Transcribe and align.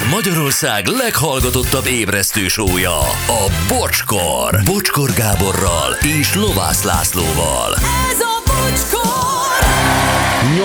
Ez 0.00 0.10
Magyarország 0.10 0.86
leghallgatottabb 0.86 1.86
ébresztő 1.86 2.48
sója, 2.48 2.98
a 3.26 3.52
Bocskor. 3.68 4.60
Bocskor 4.64 5.10
Gáborral 5.12 5.92
és 6.20 6.34
Lovász 6.34 6.82
Lászlóval. 6.82 7.74
Ez 8.10 8.20
a 8.20 8.42
bocskor! 8.46 9.66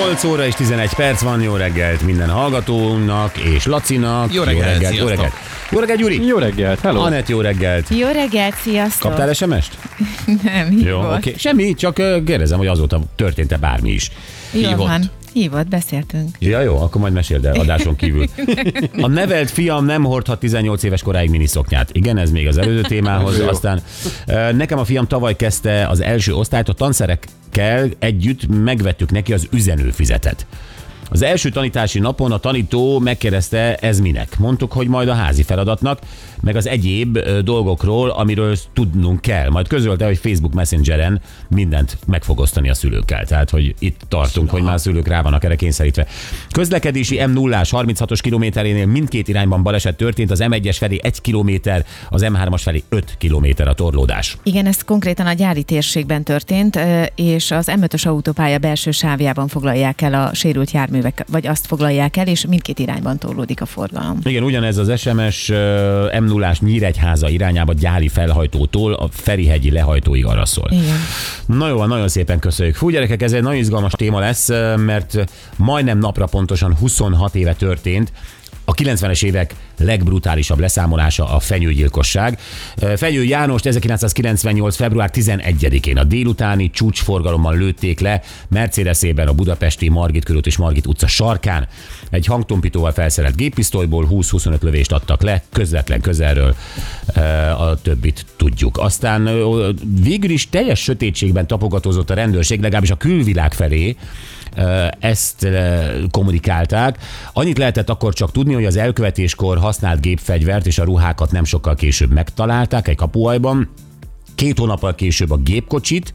8 0.07 0.23
óra 0.23 0.45
és 0.45 0.53
11 0.53 0.93
perc 0.93 1.21
van, 1.21 1.41
jó 1.41 1.55
reggelt 1.55 2.01
minden 2.01 2.29
hallgatónak 2.29 3.37
és 3.37 3.65
Lacinak. 3.65 4.33
Jó 4.33 4.43
reggelt, 4.43 4.65
jó 4.65 4.71
reggelt, 4.71 4.95
jó 4.95 5.07
reggelt. 5.07 5.33
Jó 5.69 5.79
reggelt, 5.79 5.99
Gyuri. 5.99 6.25
Jó 6.25 6.37
reggelt, 6.37 6.79
hello! 6.79 7.01
Anett, 7.01 7.27
jó 7.27 7.41
reggelt. 7.41 7.89
Jó 7.89 8.07
reggelt, 8.07 8.55
sziasztok! 8.61 9.15
Kaptál 9.15 9.33
SMS-t? 9.33 9.77
Nem, 10.43 10.71
Jó, 10.71 11.13
oké. 11.13 11.33
Semmi, 11.37 11.73
csak 11.73 11.95
kérdezem, 12.25 12.57
hogy 12.57 12.67
azóta 12.67 12.99
történt-e 13.15 13.57
bármi 13.57 13.91
is. 13.91 14.11
Jó 14.51 14.59
Hívott. 14.59 14.87
van. 14.87 15.11
Hívott, 15.35 15.67
beszéltünk. 15.67 16.35
Ja, 16.39 16.61
jó, 16.61 16.77
akkor 16.81 17.01
majd 17.01 17.13
meséld 17.13 17.45
el 17.45 17.59
adáson 17.59 17.95
kívül. 17.95 18.25
A 19.01 19.07
nevelt 19.07 19.49
fiam 19.49 19.85
nem 19.85 20.03
hordhat 20.03 20.39
18 20.39 20.83
éves 20.83 21.01
koráig 21.01 21.29
miniszoknyát. 21.29 21.89
Igen, 21.91 22.17
ez 22.17 22.31
még 22.31 22.47
az 22.47 22.57
előző 22.57 22.81
témához. 22.95 23.39
Aztán 23.39 23.81
nekem 24.51 24.79
a 24.79 24.85
fiam 24.85 25.07
tavaly 25.07 25.35
kezdte 25.35 25.87
az 25.87 26.01
első 26.01 26.33
osztályt, 26.33 26.69
a 26.69 26.73
tanszerekkel 26.73 27.89
együtt 27.99 28.63
megvettük 28.63 29.11
neki 29.11 29.33
az 29.33 29.47
üzenőfizetet. 29.51 30.45
Az 31.09 31.21
első 31.21 31.49
tanítási 31.49 31.99
napon 31.99 32.31
a 32.31 32.37
tanító 32.37 32.99
megkérdezte, 32.99 33.75
ez 33.75 33.99
minek. 33.99 34.37
Mondtuk, 34.37 34.71
hogy 34.71 34.87
majd 34.87 35.07
a 35.07 35.13
házi 35.13 35.43
feladatnak, 35.43 35.99
meg 36.41 36.55
az 36.55 36.67
egyéb 36.67 37.19
dolgokról, 37.43 38.09
amiről 38.09 38.57
tudnunk 38.73 39.21
kell. 39.21 39.49
Majd 39.49 39.67
közölte, 39.67 40.05
hogy 40.05 40.17
Facebook 40.17 40.53
Messengeren 40.53 41.21
mindent 41.49 41.97
meg 42.07 42.23
fog 42.23 42.39
osztani 42.39 42.69
a 42.69 42.73
szülőkkel. 42.73 43.25
Tehát, 43.25 43.49
hogy 43.49 43.75
itt 43.79 44.01
tartunk, 44.07 44.49
hogy 44.49 44.61
már 44.61 44.73
a 44.73 44.77
szülők 44.77 45.07
rá 45.07 45.21
vannak 45.21 45.43
erre 45.43 45.55
kényszerítve. 45.55 46.07
Közlekedési 46.51 47.25
m 47.25 47.31
0 47.31 47.61
36-os 47.63 48.19
kilométerénél 48.21 48.85
mindkét 48.85 49.27
irányban 49.27 49.63
baleset 49.63 49.95
történt, 49.97 50.31
az 50.31 50.43
M1-es 50.43 50.75
felé 50.79 50.99
1 51.03 51.21
kilométer, 51.21 51.85
az 52.09 52.25
M3-as 52.25 52.61
felé 52.61 52.83
5 52.89 53.15
kilométer 53.17 53.67
a 53.67 53.73
torlódás. 53.73 54.37
Igen, 54.43 54.65
ez 54.65 54.83
konkrétan 54.83 55.27
a 55.27 55.33
gyári 55.33 55.63
térségben 55.63 56.23
történt, 56.23 56.79
és 57.15 57.51
az 57.51 57.71
M5-ös 57.81 58.07
autópálya 58.07 58.57
belső 58.57 58.91
sávjában 58.91 59.47
foglalják 59.47 60.01
el 60.01 60.13
a 60.13 60.33
sérült 60.33 60.71
járművek, 60.95 61.25
vagy 61.31 61.47
azt 61.47 61.67
foglalják 61.67 62.17
el, 62.17 62.27
és 62.27 62.45
mindkét 62.45 62.79
irányban 62.79 63.17
torlódik 63.17 63.61
a 63.61 63.65
forgalom. 63.65 64.19
Igen, 64.23 64.43
ugyanez 64.43 64.77
az 64.77 64.99
SMS 64.99 65.49
m 66.19 66.23
0 66.23 66.53
Nyíregyháza 66.59 67.29
irányába 67.29 67.73
gyári 67.73 68.07
felhajtótól 68.07 68.93
a 68.93 69.07
Ferihegyi 69.11 69.71
lehajtóig 69.71 70.25
arra 70.25 70.45
szól. 70.45 70.69
Igen. 70.71 70.97
Na 71.45 71.67
jó, 71.67 71.85
nagyon 71.85 72.07
szépen 72.07 72.39
köszönjük. 72.39 72.75
Fú, 72.75 72.89
gyerekek, 72.89 73.21
ez 73.21 73.33
egy 73.33 73.41
nagyon 73.41 73.59
izgalmas 73.59 73.91
téma 73.91 74.19
lesz, 74.19 74.47
mert 74.75 75.31
majdnem 75.55 75.97
napra 75.97 76.25
pontosan 76.25 76.75
26 76.75 77.35
éve 77.35 77.53
történt, 77.53 78.11
a 78.65 78.73
90-es 78.73 79.23
évek 79.23 79.55
legbrutálisabb 79.77 80.59
leszámolása 80.59 81.29
a 81.29 81.39
fenyőgyilkosság. 81.39 82.39
Fenyő 82.95 83.23
Jánost 83.23 83.65
1998. 83.65 84.75
február 84.75 85.09
11-én 85.13 85.97
a 85.97 86.03
délutáni 86.03 86.69
csúcsforgalommal 86.69 87.57
lőtték 87.57 87.99
le 87.99 88.21
Mercedesében 88.47 89.27
a 89.27 89.33
budapesti 89.33 89.89
Margit 89.89 90.23
körút 90.23 90.45
és 90.45 90.57
Margit 90.57 90.87
utca 90.87 91.07
sarkán. 91.07 91.67
Egy 92.09 92.25
hangtompítóval 92.25 92.91
felszerelt 92.91 93.35
géppisztolyból 93.35 94.07
20-25 94.11 94.59
lövést 94.61 94.91
adtak 94.91 95.21
le, 95.21 95.43
közvetlen 95.51 96.01
közelről 96.01 96.55
a 97.57 97.81
többit 97.81 98.25
tudjuk. 98.37 98.77
Aztán 98.77 99.29
végül 100.01 100.29
is 100.29 100.49
teljes 100.49 100.79
sötétségben 100.79 101.47
tapogatózott 101.47 102.09
a 102.09 102.13
rendőrség, 102.13 102.61
legalábbis 102.61 102.91
a 102.91 102.95
külvilág 102.95 103.53
felé, 103.53 103.95
ezt 104.99 105.47
kommunikálták. 106.11 106.97
Annyit 107.33 107.57
lehetett 107.57 107.89
akkor 107.89 108.13
csak 108.13 108.31
tudni, 108.31 108.53
hogy 108.53 108.65
az 108.65 108.75
elkövetéskor 108.75 109.57
használt 109.57 110.01
gépfegyvert 110.01 110.67
és 110.67 110.79
a 110.79 110.83
ruhákat 110.83 111.31
nem 111.31 111.43
sokkal 111.43 111.75
később 111.75 112.11
megtalálták 112.11 112.87
egy 112.87 112.95
kapuajban. 112.95 113.69
Két 114.35 114.57
hónappal 114.57 114.95
később 114.95 115.31
a 115.31 115.37
gépkocsit, 115.37 116.13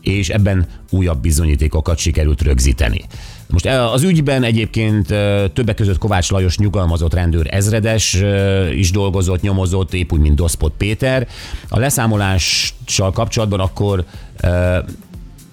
és 0.00 0.28
ebben 0.28 0.66
újabb 0.90 1.20
bizonyítékokat 1.20 1.98
sikerült 1.98 2.42
rögzíteni. 2.42 3.04
Most 3.48 3.66
az 3.66 4.02
ügyben 4.02 4.42
egyébként 4.42 5.06
többek 5.52 5.74
között 5.74 5.98
Kovács 5.98 6.30
Lajos 6.30 6.58
nyugalmazott 6.58 7.14
rendőr 7.14 7.46
ezredes 7.50 8.22
is 8.74 8.90
dolgozott, 8.90 9.40
nyomozott, 9.40 9.94
épp 9.94 10.12
úgy, 10.12 10.20
mint 10.20 10.34
Doszpot 10.34 10.72
Péter. 10.76 11.28
A 11.68 11.78
leszámolással 11.78 13.12
kapcsolatban 13.12 13.60
akkor 13.60 14.04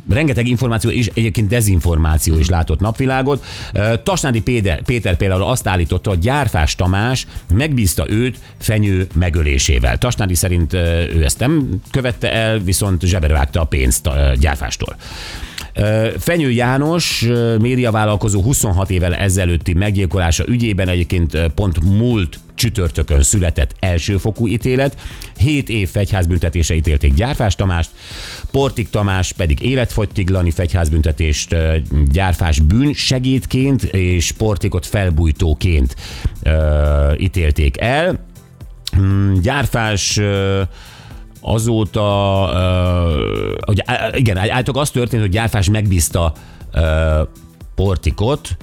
rengeteg 0.09 0.47
információ 0.47 0.89
és 0.89 1.09
egyébként 1.13 1.47
dezinformáció 1.47 2.37
is 2.37 2.49
látott 2.49 2.79
napvilágot. 2.79 3.45
Tasnádi 4.03 4.41
Péter, 4.41 4.81
Péter 4.81 5.17
például 5.17 5.43
azt 5.43 5.67
állította, 5.67 6.09
hogy 6.09 6.19
Gyárfás 6.19 6.75
Tamás 6.75 7.27
megbízta 7.53 8.05
őt 8.09 8.39
fenyő 8.59 9.07
megölésével. 9.15 9.97
Tasnádi 9.97 10.35
szerint 10.35 10.73
ő 10.73 11.21
ezt 11.23 11.39
nem 11.39 11.69
követte 11.91 12.31
el, 12.31 12.59
viszont 12.59 13.01
zsebre 13.01 13.33
vágta 13.33 13.61
a 13.61 13.65
pénzt 13.65 14.09
Gyárfástól. 14.39 14.95
Fenyő 16.17 16.51
János, 16.51 17.25
médiavállalkozó 17.59 18.41
26 18.41 18.89
évvel 18.89 19.15
ezelőtti 19.15 19.73
meggyilkolása 19.73 20.43
ügyében 20.47 20.87
egyébként 20.87 21.37
pont 21.55 21.83
múlt 21.83 22.39
csütörtökön 22.63 23.21
született 23.21 23.75
elsőfokú 23.79 24.47
ítélet. 24.47 24.97
7 25.37 25.69
év 25.69 25.89
fegyházbüntetése 25.89 26.75
ítélték 26.75 27.13
Gyárfás 27.13 27.55
Tamást, 27.55 27.89
Portik 28.51 28.89
Tamás 28.89 29.31
pedig 29.31 29.61
életfogytiglani 29.61 30.51
fegyházbüntetést 30.51 31.55
Gyárfás 32.11 32.59
bűn 32.59 32.93
segédként 32.93 33.83
és 33.83 34.31
Portikot 34.31 34.85
felbújtóként 34.85 35.95
ö, 36.43 37.13
ítélték 37.17 37.81
el. 37.81 38.25
Mm, 38.97 39.33
Gyárfás 39.33 40.17
ö, 40.17 40.61
azóta, 41.41 42.49
ö, 42.53 43.55
hogy, 43.65 43.83
igen, 44.11 44.37
állítólag 44.37 44.81
az 44.81 44.91
történt, 44.91 45.21
hogy 45.21 45.31
Gyárfás 45.31 45.69
megbízta 45.69 46.33
ö, 46.71 47.21
Portikot, 47.75 48.57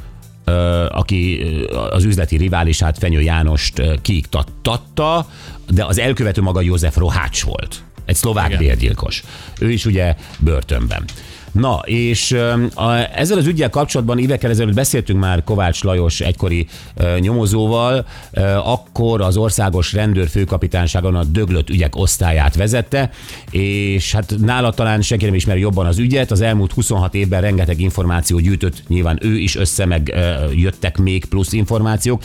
aki 0.88 1.46
az 1.90 2.04
üzleti 2.04 2.36
riválisát 2.36 2.98
Fenyő 2.98 3.20
Jánost 3.20 3.82
kiiktatta, 4.02 5.26
de 5.70 5.84
az 5.84 5.98
elkövető 5.98 6.42
maga 6.42 6.60
József 6.60 6.96
Rohács 6.96 7.42
volt. 7.42 7.82
Egy 8.04 8.16
szlovák 8.16 8.58
bérgyilkos. 8.58 9.22
Ő 9.58 9.70
is 9.70 9.84
ugye 9.84 10.14
börtönben. 10.38 11.04
Na, 11.52 11.80
és 11.84 12.32
a, 12.74 13.18
ezzel 13.18 13.38
az 13.38 13.46
ügyel 13.46 13.70
kapcsolatban 13.70 14.18
évekkel 14.18 14.50
ezelőtt 14.50 14.74
beszéltünk 14.74 15.20
már 15.20 15.44
Kovács 15.44 15.82
Lajos 15.82 16.20
egykori 16.20 16.66
ö, 16.96 17.18
nyomozóval, 17.18 18.06
ö, 18.30 18.40
akkor 18.64 19.20
az 19.20 19.36
országos 19.36 19.92
rendőr 19.92 20.28
főkapitányságon 20.28 21.14
a 21.14 21.24
döglött 21.24 21.70
ügyek 21.70 21.96
osztályát 21.96 22.56
vezette, 22.56 23.10
és 23.50 24.12
hát 24.12 24.34
nála 24.38 24.70
talán 24.70 25.00
senki 25.00 25.24
nem 25.24 25.34
ismeri 25.34 25.60
jobban 25.60 25.86
az 25.86 25.98
ügyet, 25.98 26.30
az 26.30 26.40
elmúlt 26.40 26.72
26 26.72 27.14
évben 27.14 27.40
rengeteg 27.40 27.80
információ 27.80 28.38
gyűjtött, 28.38 28.82
nyilván 28.88 29.18
ő 29.22 29.38
is 29.38 29.56
össze, 29.56 29.86
meg 29.86 30.12
ö, 30.14 30.50
jöttek 30.52 30.98
még 30.98 31.24
plusz 31.24 31.52
információk, 31.52 32.22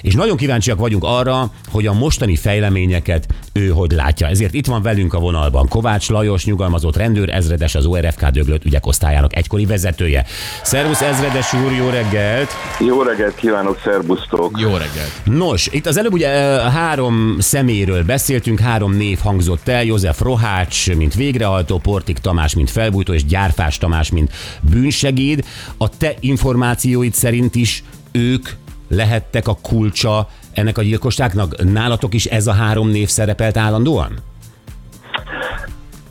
és 0.00 0.14
nagyon 0.14 0.36
kíváncsiak 0.36 0.78
vagyunk 0.78 1.04
arra, 1.04 1.52
hogy 1.68 1.86
a 1.86 1.92
mostani 1.92 2.36
fejleményeket 2.36 3.26
ő 3.52 3.68
hogy 3.68 3.92
látja. 3.92 4.26
Ezért 4.26 4.54
itt 4.54 4.66
van 4.66 4.82
velünk 4.82 5.14
a 5.14 5.18
vonalban 5.18 5.68
Kovács 5.68 6.08
Lajos, 6.08 6.44
nyugalmazott 6.44 6.96
rendőr, 6.96 7.30
ezredes 7.30 7.74
az 7.74 7.86
ORFK 7.86 8.26
döglött 8.26 8.59
ügyek 8.64 8.86
osztályának 8.86 9.36
egykori 9.36 9.66
vezetője. 9.66 10.24
Szervusz 10.62 11.00
ezredes 11.00 11.52
úr, 11.52 11.72
jó 11.72 11.88
reggelt! 11.88 12.50
Jó 12.78 13.02
reggelt 13.02 13.34
kívánok, 13.34 13.80
szerbusztok! 13.84 14.60
Jó 14.60 14.70
reggelt. 14.70 15.20
Nos, 15.24 15.66
itt 15.66 15.86
az 15.86 15.96
előbb 15.96 16.12
ugye 16.12 16.28
három 16.70 17.36
szeméről 17.38 18.04
beszéltünk, 18.04 18.60
három 18.60 18.92
név 18.92 19.18
hangzott 19.18 19.68
el, 19.68 19.84
József 19.84 20.20
Rohács, 20.20 20.94
mint 20.94 21.14
végrehajtó, 21.14 21.78
Portik 21.78 22.18
Tamás, 22.18 22.54
mint 22.54 22.70
felbújtó, 22.70 23.12
és 23.12 23.24
Gyárfás 23.24 23.78
Tamás, 23.78 24.10
mint 24.10 24.32
bűnsegéd. 24.70 25.44
A 25.76 25.88
te 25.88 26.14
információid 26.20 27.14
szerint 27.14 27.54
is 27.54 27.84
ők 28.12 28.48
lehettek 28.88 29.48
a 29.48 29.58
kulcsa 29.62 30.28
ennek 30.52 30.78
a 30.78 30.82
gyilkosságnak? 30.82 31.64
Nálatok 31.72 32.14
is 32.14 32.24
ez 32.24 32.46
a 32.46 32.52
három 32.52 32.88
név 32.88 33.08
szerepelt 33.08 33.56
állandóan? 33.56 34.18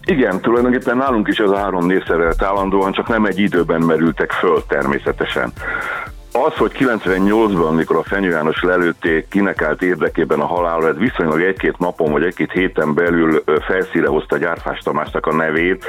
Igen, 0.10 0.42
tulajdonképpen 0.42 0.98
nálunk 0.98 1.28
is 1.28 1.38
ez 1.38 1.50
a 1.50 1.58
három 1.58 1.86
név 1.86 2.06
szerelt 2.06 2.42
állandóan, 2.42 2.92
csak 2.92 3.08
nem 3.08 3.26
egy 3.26 3.40
időben 3.40 3.82
merültek 3.82 4.32
föl 4.32 4.64
természetesen. 4.68 5.52
Az, 6.32 6.54
hogy 6.58 6.72
98-ban, 6.80 7.76
mikor 7.76 7.96
a 7.96 8.04
Fenyő 8.04 8.30
János 8.30 8.62
lelőtték, 8.62 9.28
kinek 9.28 9.62
állt 9.62 9.82
érdekében 9.82 10.40
a 10.40 10.46
halálra, 10.46 10.88
ez 10.88 10.98
viszonylag 10.98 11.42
egy-két 11.42 11.78
napon 11.78 12.12
vagy 12.12 12.24
egy-két 12.24 12.52
héten 12.52 12.94
belül 12.94 13.44
felszíre 13.68 14.08
hozta 14.08 14.38
Gyárfás 14.38 14.80
Tamásnak 14.80 15.26
a 15.26 15.36
nevét, 15.36 15.86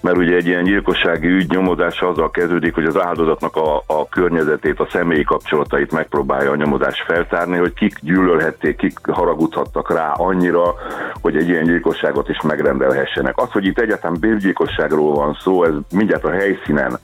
mert 0.00 0.16
ugye 0.16 0.36
egy 0.36 0.46
ilyen 0.46 0.64
gyilkossági 0.64 1.28
ügy 1.28 1.50
nyomozása 1.50 2.08
azzal 2.08 2.30
kezdődik, 2.30 2.74
hogy 2.74 2.84
az 2.84 3.00
áldozatnak 3.00 3.56
a, 3.56 3.76
a 3.86 4.08
környezetét, 4.08 4.80
a 4.80 4.88
személyi 4.92 5.24
kapcsolatait 5.24 5.92
megpróbálja 5.92 6.50
a 6.50 6.56
nyomozás 6.56 7.04
feltárni, 7.06 7.56
hogy 7.56 7.72
kik 7.74 7.98
gyűlölhették, 8.00 8.76
kik 8.76 8.98
haragudhattak 9.06 9.92
rá 9.92 10.12
annyira, 10.12 10.74
hogy 11.22 11.36
egy 11.36 11.48
ilyen 11.48 11.64
gyilkosságot 11.64 12.28
is 12.28 12.40
megrendelhessenek. 12.40 13.38
Az, 13.38 13.50
hogy 13.50 13.64
itt 13.64 13.78
egyáltalán 13.78 14.20
bérgyilkosságról 14.20 15.14
van 15.14 15.38
szó, 15.40 15.64
ez 15.64 15.72
mindjárt 15.92 16.24
a 16.24 16.30
helyszínen 16.30 16.98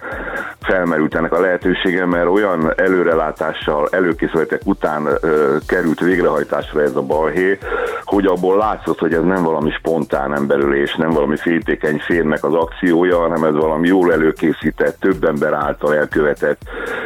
felmerült 0.61 1.15
ennek 1.15 1.33
a 1.33 1.41
lehetősége, 1.41 2.07
mert 2.07 2.27
olyan 2.27 2.73
előrelátással, 2.77 3.89
előkészületek 3.91 4.61
után 4.65 5.09
ö, 5.21 5.57
került 5.67 6.01
végrehajtásra 6.01 6.83
ez 6.83 6.97
a 6.97 7.03
balhé, 7.03 7.59
hogy 8.05 8.27
abból 8.27 8.57
látszott, 8.57 8.99
hogy 8.99 9.13
ez 9.13 9.23
nem 9.23 9.43
valami 9.43 9.71
spontán 9.71 10.35
emberülés, 10.35 10.95
nem 10.95 11.11
valami 11.11 11.37
féltékeny 11.37 11.99
férnek 11.99 12.45
az 12.45 12.55
akciója, 12.55 13.19
hanem 13.19 13.45
ez 13.45 13.55
valami 13.55 13.89
jól 13.89 14.13
előkészített, 14.13 15.01
több 15.01 15.25
ember 15.25 15.53
által 15.53 15.95
elkövetett 15.95 16.61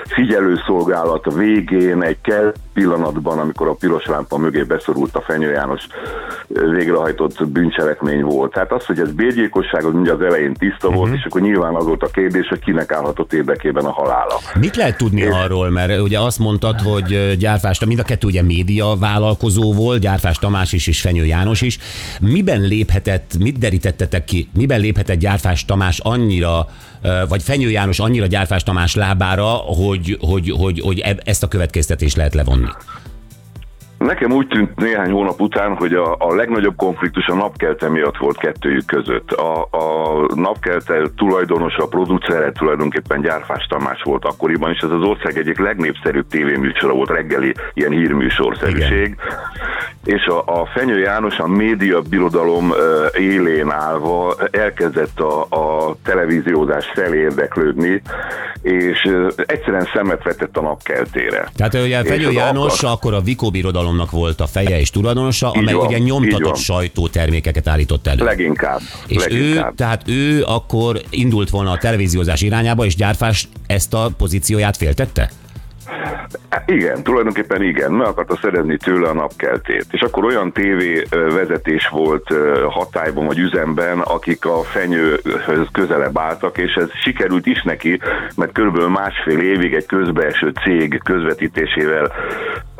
figyelőszolgálat 0.05 1.35
végén 1.35 2.03
egy 2.03 2.21
kell 2.21 2.53
pillanatban, 2.79 3.39
amikor 3.39 3.69
a 3.69 3.73
piros 3.73 4.07
lámpa 4.07 4.37
mögé 4.37 4.63
beszorult 4.63 5.15
a 5.15 5.23
Fenyő 5.27 5.51
János 5.51 5.87
végrehajtott 6.49 7.49
bűncselekmény 7.49 8.23
volt. 8.23 8.53
Tehát 8.53 8.73
az, 8.73 8.85
hogy 8.85 8.99
ez 8.99 9.13
bérgyilkosság, 9.13 9.85
az 9.85 9.95
ugye 9.95 10.13
az 10.13 10.21
elején 10.21 10.55
tiszta 10.55 10.87
uh-huh. 10.87 10.95
volt, 10.95 11.15
és 11.15 11.25
akkor 11.25 11.41
nyilván 11.41 11.75
az 11.75 11.85
volt 11.85 12.03
a 12.03 12.07
kérdés, 12.07 12.49
hogy 12.49 12.59
kinek 12.59 12.93
állhatott 12.93 13.33
érdekében 13.33 13.85
a 13.85 13.91
halála. 13.93 14.41
Mit 14.61 14.77
lehet 14.77 14.97
tudni 14.97 15.21
és... 15.21 15.29
arról, 15.33 15.71
mert 15.71 16.01
ugye 16.01 16.21
azt 16.21 16.39
mondtad, 16.39 16.81
hogy 16.81 17.37
Gyárfás, 17.39 17.85
mind 17.85 17.99
a 17.99 18.03
kettő 18.03 18.27
ugye 18.27 18.43
média 18.43 18.97
vállalkozó 19.01 19.73
volt, 19.73 20.01
Gyárfás 20.01 20.39
Tamás 20.39 20.73
is 20.73 20.87
és 20.87 21.01
Fenyő 21.01 21.25
János 21.25 21.61
is. 21.61 21.79
Miben 22.21 22.61
léphetett, 22.61 23.31
mit 23.39 23.59
derítettetek 23.59 24.25
ki, 24.25 24.49
miben 24.55 24.81
léphetett 24.81 25.19
Gyárfás 25.19 25.65
Tamás 25.65 25.99
annyira 25.99 26.67
vagy 27.29 27.43
Fenyő 27.43 27.71
János 27.71 27.99
annyira 27.99 28.27
Gyárfás 28.27 28.63
Tamás 28.63 28.95
lábára, 28.95 29.47
hogy, 29.49 30.19
hogy, 30.21 30.51
hogy, 30.51 30.81
hogy 30.81 31.05
ezt 31.25 31.43
a 31.43 31.49
következtetést 31.49 32.17
lehet 32.17 32.35
levonni? 32.35 32.68
них. 32.69 32.98
Nekem 33.99 34.33
úgy 34.33 34.47
tűnt 34.47 34.77
néhány 34.77 35.11
hónap 35.11 35.41
után, 35.41 35.77
hogy 35.77 35.93
a, 35.93 36.17
a 36.19 36.35
legnagyobb 36.35 36.77
konfliktus 36.77 37.27
a 37.27 37.35
napkelte 37.35 37.89
miatt 37.89 38.17
volt 38.17 38.39
kettőjük 38.39 38.87
között. 38.87 39.33
A, 39.33 39.63
a 39.63 40.27
napkelte 40.35 41.03
tulajdonosa, 41.17 41.83
a 41.83 41.87
producere 41.87 42.53
tulajdonképpen 42.53 43.21
Gyárfás 43.21 43.67
Tamás 43.67 44.03
volt 44.03 44.25
akkoriban, 44.25 44.73
és 44.73 44.81
ez 44.81 44.91
az 44.91 45.03
ország 45.03 45.39
egyik 45.39 45.59
legnépszerűbb 45.59 46.29
tévéműsora 46.29 46.93
volt, 46.93 47.11
reggeli 47.11 47.55
ilyen 47.75 47.91
hírműsorszerűség. 47.91 49.17
És 50.05 50.27
a, 50.27 50.61
a 50.61 50.67
Fenyő 50.75 50.99
János 50.99 51.39
a 51.39 51.47
média 51.47 52.01
birodalom 52.01 52.73
élén 53.19 53.71
állva 53.71 54.35
elkezdett 54.51 55.21
a, 55.21 55.41
a 55.43 55.97
televíziózás 56.05 56.91
felé 56.95 57.19
érdeklődni, 57.19 58.03
és 58.63 59.09
egyszerűen 59.37 59.89
szemet 59.95 60.23
vetett 60.23 60.57
a 60.57 60.61
napkeltére. 60.61 61.51
Tehát 61.57 61.75
ugye 61.75 62.05
Fenyő 62.05 62.31
János 62.31 62.83
akkor 62.83 63.15
a 63.15 63.21
Vikó 63.21 63.51
birodalom 63.51 63.88
birodalomnak 63.89 64.11
volt 64.11 64.41
a 64.41 64.47
feje 64.47 64.81
és 64.81 64.91
tulajdonosa, 64.91 65.51
amely 65.51 65.75
van, 65.75 65.87
ugye 65.87 65.99
nyomtatott 65.99 66.57
sajtótermékeket 66.57 67.69
állított 67.69 68.07
elő. 68.07 68.25
Leginkább. 68.25 68.81
És 69.07 69.25
leginkább. 69.25 69.73
ő, 69.73 69.75
tehát 69.75 70.03
ő 70.07 70.43
akkor 70.43 71.01
indult 71.11 71.51
volna 71.51 71.71
a 71.71 71.79
televíziózás 71.79 72.43
irányába, 72.43 72.85
és 72.85 72.97
Gyárfás 72.97 73.49
ezt 73.67 73.95
a 73.95 74.11
pozícióját 74.17 74.77
féltette? 74.77 75.31
Igen, 76.67 77.03
tulajdonképpen 77.03 77.63
igen, 77.63 77.93
meg 77.93 78.07
akarta 78.07 78.39
szerezni 78.43 78.77
tőle 78.77 79.09
a 79.09 79.13
napkeltét. 79.13 79.87
És 79.91 80.01
akkor 80.01 80.25
olyan 80.25 80.53
tévé 80.53 81.03
vezetés 81.11 81.89
volt 81.89 82.35
hatályban 82.69 83.27
vagy 83.27 83.39
üzemben, 83.39 83.99
akik 83.99 84.45
a 84.45 84.63
fenyőhöz 84.63 85.67
közelebb 85.73 86.19
álltak, 86.19 86.59
és 86.59 86.75
ez 86.75 86.89
sikerült 87.05 87.47
is 87.47 87.63
neki, 87.63 88.01
mert 88.37 88.53
körülbelül 88.53 88.89
másfél 88.89 89.39
évig 89.39 89.75
egy 89.75 89.87
közbeeső 89.87 90.53
cég 90.65 91.01
közvetítésével 91.05 92.13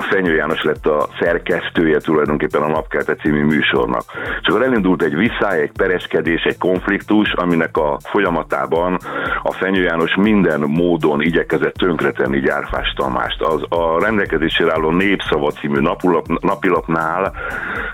Fenyő 0.03 0.35
János 0.35 0.63
lett 0.63 0.87
a 0.87 1.09
szerkesztője 1.21 1.99
tulajdonképpen 1.99 2.63
a 2.63 2.69
Napkelte 2.69 3.15
című 3.15 3.45
műsornak. 3.45 4.03
És 4.41 4.49
akkor 4.49 4.63
elindult 4.63 5.03
egy 5.03 5.15
visszáj, 5.17 5.61
egy 5.61 5.73
pereskedés, 5.73 6.43
egy 6.43 6.59
konfliktus, 6.59 7.33
aminek 7.33 7.77
a 7.77 7.99
folyamatában 8.05 8.99
a 9.43 9.53
Fenyő 9.53 9.83
János 9.83 10.15
minden 10.17 10.61
módon 10.61 11.21
igyekezett 11.21 11.75
tönkretenni 11.75 12.41
Gyárfás 12.41 12.93
Tamást. 12.97 13.43
Az 13.43 13.63
a 13.69 14.01
rendelkezésére 14.01 14.73
álló 14.73 14.91
Népszava 14.91 15.51
című 15.51 15.81
napulap, 15.81 16.27
napilapnál 16.27 17.33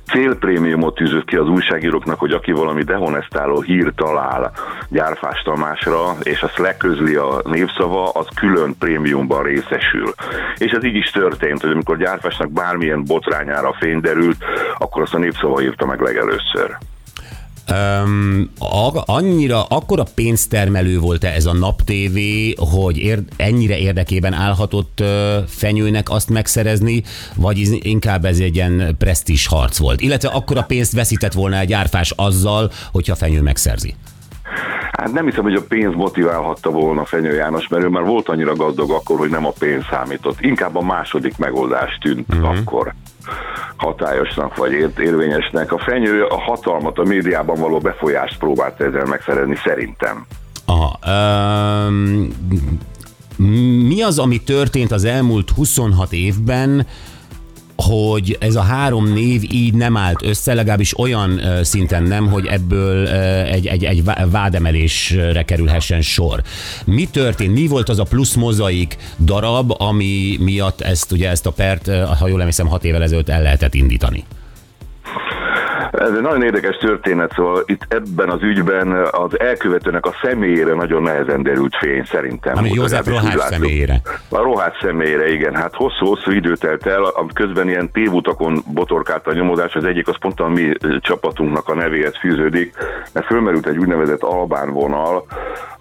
célprémiumot 0.06 0.94
tűzött 0.94 1.24
ki 1.24 1.36
az 1.36 1.48
újságíróknak, 1.48 2.18
hogy 2.18 2.32
aki 2.32 2.52
valami 2.52 2.82
dehonestáló 2.82 3.60
hír 3.60 3.92
talál 3.96 4.52
Gyárfás 4.88 5.42
Tamásra, 5.42 5.98
és 6.22 6.42
azt 6.42 6.58
leközli 6.58 7.14
a 7.14 7.40
Népszava, 7.44 8.10
az 8.10 8.26
külön 8.34 8.74
prémiumban 8.78 9.42
részesül. 9.42 10.12
És 10.58 10.72
ez 10.72 10.84
így 10.84 10.96
is 10.96 11.10
történt, 11.10 11.60
hogy 11.60 11.70
amikor 11.70 11.93
Gyárfásnak 11.96 12.52
bármilyen 12.52 13.04
botrányára 13.04 13.76
fény 13.78 14.00
derült, 14.00 14.44
akkor 14.78 15.02
azt 15.02 15.14
a 15.14 15.18
Népszava 15.18 15.62
írta 15.62 15.86
meg 15.86 16.00
legelőször. 16.00 16.76
Um, 17.70 18.50
annyira, 19.04 19.62
akkora 19.64 20.02
pénztermelő 20.14 20.98
volt-e 20.98 21.28
ez 21.28 21.46
a 21.46 21.52
naptévé, 21.52 22.54
hogy 22.56 22.98
ér, 22.98 23.18
ennyire 23.36 23.78
érdekében 23.78 24.32
állhatott 24.32 25.00
uh, 25.00 25.08
fenyőnek 25.48 26.10
azt 26.10 26.30
megszerezni, 26.30 27.02
vagy 27.36 27.78
inkább 27.86 28.24
ez 28.24 28.38
egy 28.38 28.54
ilyen 28.54 28.94
presztis 28.98 29.46
harc 29.46 29.78
volt? 29.78 30.00
Illetve 30.00 30.28
akkora 30.28 30.62
pénzt 30.62 30.92
veszített 30.92 31.32
volna 31.32 31.58
egy 31.58 31.72
árfás 31.72 32.12
azzal, 32.16 32.70
hogyha 32.92 33.14
fenyő 33.14 33.40
megszerzi? 33.42 33.94
Hát 34.98 35.12
nem 35.12 35.24
hiszem, 35.24 35.42
hogy 35.42 35.54
a 35.54 35.62
pénz 35.68 35.94
motiválhatta 35.94 36.70
volna 36.70 37.04
Fenyő 37.04 37.34
János, 37.34 37.68
mert 37.68 37.84
ő 37.84 37.88
már 37.88 38.04
volt 38.04 38.28
annyira 38.28 38.54
gazdag 38.54 38.90
akkor, 38.90 39.18
hogy 39.18 39.30
nem 39.30 39.46
a 39.46 39.52
pénz 39.58 39.82
számított. 39.90 40.40
Inkább 40.40 40.76
a 40.76 40.82
második 40.82 41.36
megoldás 41.36 41.98
tűnt 42.00 42.34
uh-huh. 42.34 42.48
akkor 42.48 42.94
hatályosnak 43.76 44.56
vagy 44.56 44.72
érvényesnek. 44.98 45.72
A 45.72 45.78
fenyő 45.78 46.24
a 46.24 46.40
hatalmat, 46.40 46.98
a 46.98 47.02
médiában 47.02 47.60
való 47.60 47.78
befolyást 47.78 48.38
próbált 48.38 48.80
ezzel 48.80 49.04
megszerezni, 49.04 49.56
szerintem. 49.64 50.26
Aha. 50.64 50.98
Um, 51.86 52.28
mi 53.86 54.02
az, 54.02 54.18
ami 54.18 54.42
történt 54.42 54.92
az 54.92 55.04
elmúlt 55.04 55.50
26 55.50 56.12
évben, 56.12 56.86
hogy 57.76 58.36
ez 58.40 58.54
a 58.54 58.60
három 58.60 59.12
név 59.12 59.42
így 59.52 59.74
nem 59.74 59.96
állt 59.96 60.22
össze, 60.22 60.54
legalábbis 60.54 60.98
olyan 60.98 61.40
szinten 61.62 62.02
nem, 62.02 62.26
hogy 62.26 62.46
ebből 62.46 63.06
egy, 63.46 63.66
egy, 63.66 63.84
egy 63.84 64.04
vádemelésre 64.30 65.42
kerülhessen 65.42 66.00
sor. 66.00 66.42
Mi 66.84 67.08
történt? 67.10 67.54
Mi 67.54 67.66
volt 67.66 67.88
az 67.88 67.98
a 67.98 68.04
plusz 68.04 68.34
mozaik 68.34 68.96
darab, 69.18 69.74
ami 69.78 70.36
miatt 70.40 70.80
ezt, 70.80 71.12
ugye 71.12 71.28
ezt 71.28 71.46
a 71.46 71.50
pert, 71.50 71.90
ha 72.18 72.28
jól 72.28 72.38
emlékszem, 72.38 72.66
hat 72.66 72.84
évvel 72.84 73.02
ezelőtt 73.02 73.28
el 73.28 73.42
lehetett 73.42 73.74
indítani? 73.74 74.24
Ez 75.98 76.10
egy 76.10 76.20
nagyon 76.20 76.42
érdekes 76.42 76.76
történet, 76.76 77.32
szóval 77.34 77.62
itt 77.66 77.86
ebben 77.88 78.30
az 78.30 78.42
ügyben 78.42 78.92
az 79.10 79.40
elkövetőnek 79.40 80.06
a 80.06 80.14
személyére 80.22 80.74
nagyon 80.74 81.02
nehezen 81.02 81.42
derült 81.42 81.76
fény 81.76 82.04
szerintem. 82.04 82.56
Ami 82.56 82.70
József 82.72 83.06
Rohács 83.06 83.38
személyére. 83.38 84.00
A 84.28 84.38
Rohács 84.38 84.80
személyére, 84.80 85.32
igen. 85.32 85.54
Hát 85.54 85.74
hosszú-hosszú 85.74 86.30
idő 86.30 86.54
telt 86.54 86.86
el, 86.86 87.12
közben 87.32 87.68
ilyen 87.68 87.90
tévutakon 87.90 88.62
botorkált 88.72 89.26
a 89.26 89.32
nyomozás, 89.32 89.74
az 89.74 89.84
egyik 89.84 90.08
az 90.08 90.18
pont 90.18 90.40
a 90.40 90.48
mi 90.48 90.72
csapatunknak 91.00 91.68
a 91.68 91.74
nevéhez 91.74 92.16
fűződik, 92.20 92.74
mert 93.12 93.26
fölmerült 93.26 93.66
egy 93.66 93.78
úgynevezett 93.78 94.22
albán 94.22 94.72
vonal, 94.72 95.24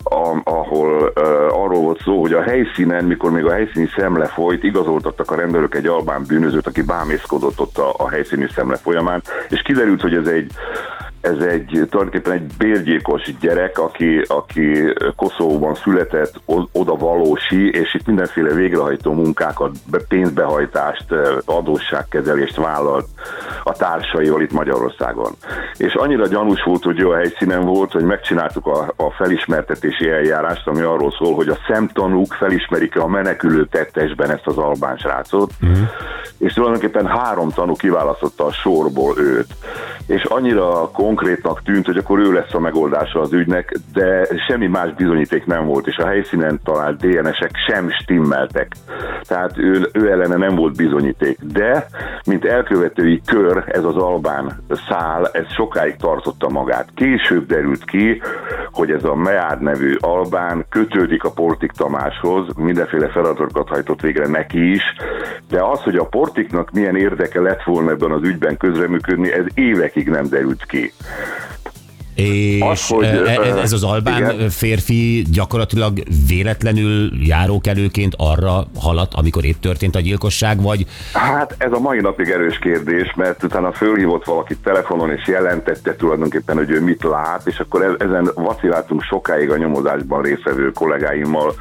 a, 0.04 0.42
ahol 0.44 1.12
uh, 1.16 1.24
arról 1.62 1.82
volt 1.82 2.02
szó, 2.04 2.22
hogy 2.22 2.34
a 2.34 2.42
helyszínen, 2.42 3.06
mikor 3.06 3.32
még 3.32 3.46
a 3.46 3.52
helyszíni 3.52 3.90
szemle 3.96 4.26
folyt, 4.26 4.64
igazoltattak 4.64 5.32
a 5.32 5.36
rendőrök 5.36 5.76
egy 5.76 5.86
albán 5.86 6.24
bűnözőt, 6.28 6.68
aki 6.68 6.82
bámészkodott 6.82 7.60
ott 7.60 7.78
a, 7.78 7.94
a 7.98 8.10
helyszíni 8.10 8.48
szemle 8.56 8.76
folyamán, 8.76 9.22
és 9.50 9.62
kiderült, 9.62 10.02
hogy 10.04 10.16
ez 10.16 10.28
egy 10.28 10.52
ez 11.24 11.38
egy 11.38 11.88
tulajdonképpen 11.90 12.34
egy 12.34 12.52
bérgyékos 12.58 13.36
gyerek, 13.40 13.78
aki, 13.80 14.22
aki 14.28 14.94
Koszovóban 15.16 15.76
született, 15.76 16.34
oda 16.72 16.96
valósi, 16.96 17.70
és 17.70 17.94
itt 17.94 18.06
mindenféle 18.06 18.54
végrehajtó 18.54 19.14
munkákat, 19.14 19.72
pénzbehajtást, 20.08 21.06
adósságkezelést 21.46 22.56
vállalt 22.56 23.08
a 23.64 23.72
társaival 23.72 24.42
itt 24.42 24.52
Magyarországon. 24.52 25.32
És 25.78 25.94
annyira 25.94 26.28
gyanús 26.28 26.64
volt, 26.64 26.84
hogy 26.84 26.98
jó 26.98 27.10
a 27.10 27.16
helyszínen 27.16 27.66
volt, 27.66 27.92
hogy 27.92 28.04
megcsináltuk 28.04 28.66
a, 28.66 28.94
a 28.96 29.12
felismertetési 29.12 30.10
eljárást, 30.10 30.68
ami 30.68 30.82
arról 30.82 31.12
szól, 31.18 31.36
hogy 31.36 31.48
a 31.48 31.58
szemtanúk 31.68 32.34
felismerik 32.34 33.00
a 33.00 33.08
menekülő 33.08 33.66
tettesben 33.66 34.32
ezt 34.32 34.48
az 34.48 34.58
albán 34.58 34.98
srácot, 34.98 35.52
uh-huh. 35.62 35.78
és 36.38 36.54
tulajdonképpen 36.54 37.08
három 37.08 37.50
tanú 37.50 37.76
kiválasztotta 37.76 38.46
a 38.46 38.52
sorból 38.52 39.18
őt. 39.18 39.56
És 40.08 40.24
annyira 40.24 40.90
kon 40.94 41.13
konkrétnak 41.16 41.62
tűnt, 41.64 41.86
hogy 41.86 41.98
akkor 41.98 42.20
ő 42.20 42.32
lesz 42.32 42.54
a 42.54 42.60
megoldása 42.60 43.20
az 43.20 43.34
ügynek, 43.34 43.76
de 43.94 44.28
semmi 44.48 44.68
más 44.68 44.94
bizonyíték 44.94 45.46
nem 45.46 45.66
volt, 45.66 45.88
és 45.88 45.98
a 45.98 46.08
helyszínen 46.08 46.60
talált 46.64 47.06
DNS-ek 47.06 47.52
sem 47.68 47.90
stimmeltek. 47.90 48.76
Tehát 49.22 49.58
ő, 49.58 49.90
ő 49.94 50.12
ellene 50.12 50.36
nem 50.36 50.56
volt 50.56 50.76
bizonyíték. 50.76 51.38
De, 51.42 51.86
mint 52.26 52.46
elkövetői 52.46 53.22
kör, 53.26 53.64
ez 53.68 53.84
az 53.84 53.96
albán 53.96 54.64
szál, 54.90 55.30
ez 55.32 55.54
sokáig 55.54 55.96
tartotta 55.96 56.50
magát. 56.50 56.90
Később 56.96 57.46
derült 57.46 57.86
ki, 57.86 58.22
hogy 58.74 58.92
ez 58.92 59.04
a 59.04 59.16
Meád 59.16 59.62
nevű 59.62 59.96
albán 60.00 60.66
kötődik 60.70 61.24
a 61.24 61.32
Portik 61.32 61.72
Tamáshoz, 61.72 62.54
mindenféle 62.56 63.08
feladatokat 63.08 63.68
hajtott 63.68 64.02
végre 64.02 64.28
neki 64.28 64.72
is, 64.72 64.84
de 65.50 65.64
az, 65.64 65.82
hogy 65.82 65.96
a 65.96 66.06
Portiknak 66.06 66.72
milyen 66.72 66.96
érdeke 66.96 67.42
lett 67.42 67.64
volna 67.64 67.92
ebben 67.92 68.12
az 68.12 68.24
ügyben 68.24 68.58
közreműködni, 68.58 69.32
ez 69.32 69.46
évekig 69.54 70.10
nem 70.10 70.26
derült 70.30 70.66
ki. 70.66 70.92
És 72.16 72.62
Az, 72.62 72.88
hogy, 72.88 73.04
e- 73.06 73.60
ez 73.62 73.72
az 73.74 73.84
albán 73.84 74.18
igen. 74.18 74.50
férfi 74.50 75.26
gyakorlatilag 75.32 76.04
véletlenül 76.28 77.10
járókelőként 77.24 78.14
arra 78.18 78.68
haladt, 78.80 79.14
amikor 79.14 79.46
itt 79.46 79.62
történt 79.62 79.96
a 79.96 80.00
gyilkosság, 80.00 80.62
vagy 80.62 80.86
Hát 81.14 81.56
ez 81.58 81.72
a 81.72 81.80
mai 81.80 82.00
napig 82.00 82.30
erős 82.30 82.60
kérdés, 82.60 83.14
mert 83.16 83.44
utána 83.44 83.72
fölhívott 83.72 84.26
valaki 84.26 84.56
telefonon 84.64 85.12
és 85.12 85.28
jelentette 85.28 85.96
tulajdonképpen, 85.96 86.56
hogy 86.58 86.70
ő 86.70 86.82
mit 86.82 87.04
lát, 87.04 87.42
és 87.48 87.60
akkor 87.60 87.82
e- 87.82 88.06
ezen 88.06 88.30
vaciláltunk 88.36 89.04
sokáig 89.04 89.50
a 89.52 89.58
nyomozásban 89.58 90.22
részvevő 90.22 90.72
kollégáimmal. 90.72 91.54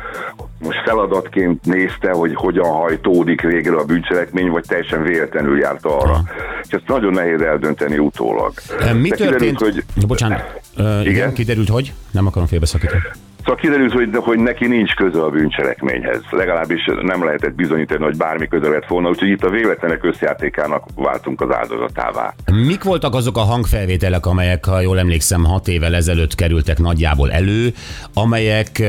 Most 0.59 0.83
feladatként 0.85 1.65
nézte, 1.65 2.11
hogy 2.11 2.35
hogyan 2.35 2.67
hajtódik 2.69 3.41
végre 3.41 3.77
a 3.77 3.85
bűncselekmény, 3.85 4.51
vagy 4.51 4.65
teljesen 4.69 5.03
véletlenül 5.03 5.59
járt 5.59 5.85
arra. 5.85 6.23
És 6.63 6.69
ezt 6.71 6.87
nagyon 6.87 7.13
nehéz 7.13 7.41
eldönteni 7.41 7.99
utólag. 7.99 8.53
Mi 9.01 9.09
De 9.09 9.17
történt? 9.17 9.57
Kiderült, 9.57 9.59
hogy, 9.59 9.85
Bocsánat, 10.07 10.42
Ö, 10.77 11.01
igen? 11.01 11.13
Igen? 11.13 11.33
kiderült, 11.33 11.69
hogy? 11.69 11.93
Nem 12.11 12.27
akarom 12.27 12.47
félbeszakítani. 12.47 13.01
Szóval 13.39 13.57
kiderült, 13.57 13.93
hogy, 13.93 14.09
hogy 14.13 14.39
neki 14.39 14.67
nincs 14.67 14.95
köze 14.95 15.23
a 15.23 15.31
bűncselekményhez. 15.31 16.21
Legalábbis 16.31 16.81
nem 17.01 17.25
lehetett 17.25 17.55
bizonyítani, 17.55 18.05
hogy 18.05 18.17
bármi 18.17 18.49
köze 18.49 18.69
lett 18.69 18.87
volna, 18.87 19.09
úgyhogy 19.09 19.29
itt 19.29 19.45
a 19.45 19.51
véletlenek 19.51 20.05
összjátékának 20.05 20.85
váltunk 20.95 21.41
az 21.41 21.55
áldozatává. 21.55 22.35
Mik 22.67 22.83
voltak 22.83 23.15
azok 23.15 23.37
a 23.37 23.41
hangfelvételek, 23.41 24.27
amelyek, 24.27 24.65
ha 24.65 24.81
jól 24.81 24.99
emlékszem, 24.99 25.45
hat 25.45 25.69
évvel 25.69 25.95
ezelőtt 25.95 26.35
kerültek 26.35 26.79
nagyjából 26.79 27.33
elő, 27.33 27.73
amelyek 28.15 28.83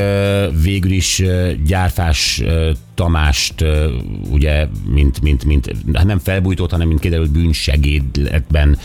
végül 0.64 0.92
is 0.92 1.24
gyárfás 1.66 2.44
Tamást 2.96 3.66
ugye, 4.30 4.68
mint, 4.88 5.22
mint, 5.22 5.46
mint 5.46 5.72
hát 5.94 6.06
nem 6.06 6.20
felbújtott, 6.20 6.72
hanem 6.72 6.88
mint 6.88 7.00
kiderült 7.00 7.32
bűnsegédletben 7.32 8.78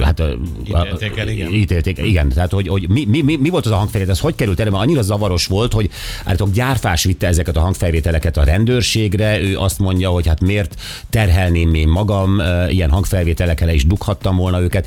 hát, 0.00 0.20
ö, 0.20 0.32
Ítélték 0.64 1.16
el, 1.16 1.28
igen. 1.28 1.52
Ítélték, 1.52 1.98
igen. 1.98 2.28
Tehát, 2.28 2.52
hogy, 2.52 2.68
hogy 2.68 2.88
mi, 2.88 3.04
mi, 3.04 3.36
mi, 3.36 3.48
volt 3.48 3.66
az 3.66 3.72
a 3.72 3.76
hangfelvétel, 3.76 4.14
ez 4.14 4.20
hogy 4.20 4.34
került 4.34 4.60
elő? 4.60 4.70
Mert 4.70 4.82
annyira 4.82 5.02
zavaros 5.02 5.46
volt, 5.46 5.72
hogy 5.72 5.90
állítólag 6.24 6.54
gyárfás 6.54 7.04
vitte 7.04 7.26
ezeket 7.26 7.56
a 7.56 7.60
hangfelvételeket 7.60 8.36
a 8.36 8.44
rendőrségre, 8.44 9.40
ő 9.40 9.58
azt 9.58 9.78
mondja, 9.78 10.10
hogy 10.10 10.26
hát 10.26 10.40
miért 10.40 10.80
terhelném 11.10 11.74
én 11.74 11.88
magam, 11.88 12.40
ilyen 12.68 12.90
hangfelvételekkel 12.90 13.68
is 13.68 13.86
dughattam 13.86 14.36
volna 14.36 14.60
őket. 14.60 14.86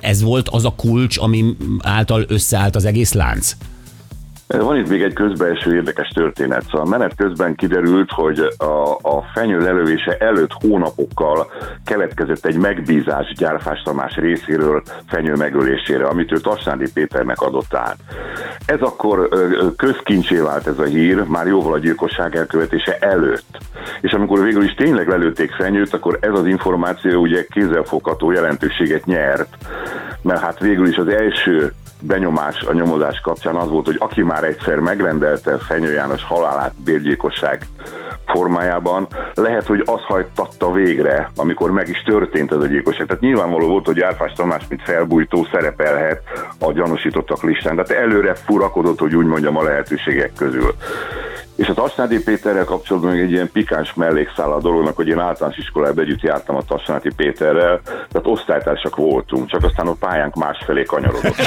Ez 0.00 0.22
volt 0.22 0.48
az 0.48 0.64
a 0.64 0.74
kulcs, 0.76 1.18
ami 1.18 1.44
által 1.78 2.24
összeállt 2.28 2.76
az 2.76 2.84
egész 2.84 3.12
lánc? 3.12 3.56
Van 4.46 4.76
itt 4.76 4.88
még 4.88 5.02
egy 5.02 5.12
közbelső 5.12 5.74
érdekes 5.74 6.08
történet. 6.08 6.62
Szóval 6.70 6.86
menet 6.86 7.14
közben 7.16 7.54
kiderült, 7.54 8.10
hogy 8.10 8.38
a, 8.58 8.98
a 9.02 9.24
fenyő 9.34 9.58
lelövése 9.58 10.16
előtt 10.18 10.52
hónapokkal 10.52 11.50
keletkezett 11.84 12.44
egy 12.44 12.56
megbízás 12.56 13.32
Gyárfás 13.36 13.82
Tamás 13.82 14.14
részéről 14.14 14.82
fenyő 15.06 15.34
megölésére, 15.34 16.06
amit 16.06 16.32
ő 16.32 16.36
Tassándi 16.36 16.92
Péternek 16.92 17.40
adott 17.40 17.74
át. 17.74 17.96
Ez 18.66 18.80
akkor 18.80 19.28
közkincsé 19.76 20.36
vált 20.36 20.66
ez 20.66 20.78
a 20.78 20.84
hír, 20.84 21.22
már 21.22 21.46
jóval 21.46 21.72
a 21.72 21.78
gyilkosság 21.78 22.36
elkövetése 22.36 22.98
előtt. 22.98 23.58
És 24.00 24.12
amikor 24.12 24.42
végül 24.42 24.64
is 24.64 24.74
tényleg 24.74 25.08
lelőtték 25.08 25.52
fenyőt, 25.52 25.94
akkor 25.94 26.18
ez 26.20 26.32
az 26.32 26.46
információ 26.46 27.20
ugye 27.20 27.44
kézzelfogható 27.50 28.30
jelentőséget 28.30 29.04
nyert, 29.04 29.56
mert 30.22 30.40
hát 30.40 30.58
végül 30.58 30.86
is 30.86 30.96
az 30.96 31.08
első 31.08 31.72
benyomás 32.06 32.62
a 32.62 32.72
nyomozás 32.72 33.20
kapcsán 33.20 33.56
az 33.56 33.68
volt, 33.68 33.86
hogy 33.86 33.96
aki 33.98 34.22
már 34.22 34.44
egyszer 34.44 34.78
megrendelte 34.78 35.58
Fenyő 35.58 35.92
János 35.92 36.24
halálát 36.24 36.74
bérgyilkosság 36.84 37.66
formájában, 38.26 39.06
lehet, 39.34 39.66
hogy 39.66 39.82
az 39.86 40.00
hajtatta 40.02 40.72
végre, 40.72 41.30
amikor 41.36 41.70
meg 41.70 41.88
is 41.88 42.02
történt 42.02 42.52
ez 42.52 42.58
a 42.58 42.66
gyilkosság. 42.66 43.06
Tehát 43.06 43.22
nyilvánvaló 43.22 43.66
volt, 43.66 43.86
hogy 43.86 44.00
Árfás 44.00 44.32
Tamás, 44.32 44.62
mint 44.68 44.82
felbújtó 44.82 45.46
szerepelhet 45.52 46.22
a 46.58 46.72
gyanúsítottak 46.72 47.42
listán. 47.42 47.76
Tehát 47.76 48.02
előre 48.02 48.34
furakodott, 48.34 48.98
hogy 48.98 49.16
úgy 49.16 49.26
mondjam, 49.26 49.56
a 49.56 49.62
lehetőségek 49.62 50.32
közül. 50.36 50.74
És 51.56 51.68
az 51.68 51.74
Tasnádi 51.74 52.22
Péterrel 52.22 52.64
kapcsolatban 52.64 53.12
még 53.12 53.20
egy 53.20 53.30
ilyen 53.30 53.50
pikáns 53.52 53.94
mellékszál 53.94 54.52
a 54.52 54.60
dolognak, 54.60 54.96
hogy 54.96 55.08
én 55.08 55.18
általános 55.18 55.58
iskolába 55.58 56.00
együtt 56.00 56.20
jártam 56.20 56.56
a 56.56 56.62
Tasnádi 56.62 57.10
Péterrel, 57.16 57.80
tehát 57.84 58.26
osztálytársak 58.26 58.96
voltunk, 58.96 59.48
csak 59.48 59.64
aztán 59.64 59.86
a 59.86 59.92
pályánk 59.92 60.34
másfelé 60.34 60.82
kanyarodott. 60.82 61.36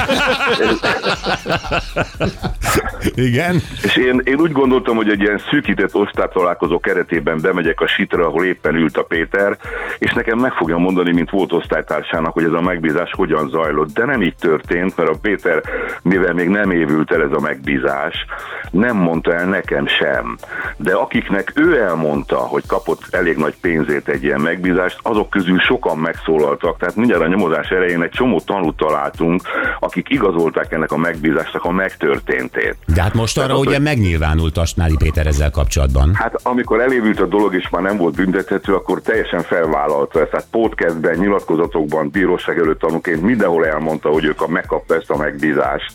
Igen. 3.15 3.55
És 3.83 3.95
én, 3.95 4.21
én 4.23 4.39
úgy 4.39 4.51
gondoltam, 4.51 4.95
hogy 4.95 5.09
egy 5.09 5.21
ilyen 5.21 5.41
szűkített 5.49 5.95
osztálytalálkozó 5.95 6.79
keretében 6.79 7.41
bemegyek 7.41 7.81
a 7.81 7.87
sitre, 7.87 8.23
ahol 8.23 8.45
éppen 8.45 8.75
ült 8.75 8.97
a 8.97 9.03
Péter, 9.03 9.57
és 9.97 10.13
nekem 10.13 10.39
meg 10.39 10.51
fogja 10.51 10.77
mondani, 10.77 11.13
mint 11.13 11.29
volt 11.29 11.53
osztálytársának, 11.53 12.33
hogy 12.33 12.43
ez 12.43 12.51
a 12.51 12.61
megbízás 12.61 13.11
hogyan 13.11 13.49
zajlott. 13.49 13.93
De 13.93 14.05
nem 14.05 14.21
így 14.21 14.35
történt, 14.35 14.97
mert 14.97 15.09
a 15.09 15.17
Péter, 15.21 15.61
mivel 16.01 16.33
még 16.33 16.47
nem 16.47 16.71
évült 16.71 17.11
el 17.11 17.21
ez 17.21 17.31
a 17.31 17.39
megbízás, 17.39 18.25
nem 18.71 18.95
mondta 18.97 19.33
el 19.33 19.45
nekem 19.45 19.87
sem. 19.99 20.37
De 20.77 20.93
akiknek 20.93 21.51
ő 21.55 21.81
elmondta, 21.81 22.37
hogy 22.37 22.63
kapott 22.67 23.01
elég 23.09 23.37
nagy 23.37 23.55
pénzét 23.61 24.07
egy 24.07 24.23
ilyen 24.23 24.41
megbízást, 24.41 24.99
azok 25.01 25.29
közül 25.29 25.59
sokan 25.59 25.97
megszólaltak. 25.97 26.77
Tehát 26.77 26.95
mindjárt 26.95 27.21
a 27.23 27.27
nyomozás 27.27 27.67
elején 27.69 28.01
egy 28.01 28.09
csomó 28.09 28.39
tanút 28.39 28.77
találtunk, 28.77 29.41
akik 29.79 30.09
igazolták 30.09 30.71
ennek 30.71 30.91
a 30.91 30.97
megbízásnak 30.97 31.63
a 31.63 31.71
megtörténtét. 31.71 32.75
De 32.85 33.01
hát 33.01 33.13
most 33.13 33.37
arra 33.37 33.47
Tehát 33.47 33.61
ugye 33.61 33.75
hogy- 33.75 33.83
megnyilvánult 33.83 34.57
a 34.57 34.65
Snádi 34.65 34.95
Péter 34.97 35.25
ezzel 35.27 35.51
kapcsolatban. 35.51 36.11
Hát 36.13 36.35
amikor 36.43 36.81
elévült 36.81 37.19
a 37.19 37.25
dolog 37.25 37.53
és 37.55 37.69
már 37.69 37.81
nem 37.81 37.97
volt 37.97 38.15
büntethető, 38.15 38.73
akkor 38.73 39.01
teljesen 39.01 39.41
felvállalta 39.43 40.19
ezt. 40.19 40.29
Tehát 40.29 40.47
podcastben, 40.51 41.17
nyilatkozatokban, 41.17 42.09
bíróság 42.09 42.57
előtt 42.59 42.79
tanúként 42.79 43.21
mindenhol 43.21 43.65
elmondta, 43.65 44.09
hogy 44.09 44.25
ők 44.25 44.41
a, 44.41 44.47
megkapta 44.47 44.95
ezt 44.95 45.09
a 45.09 45.17
megbízást. 45.17 45.93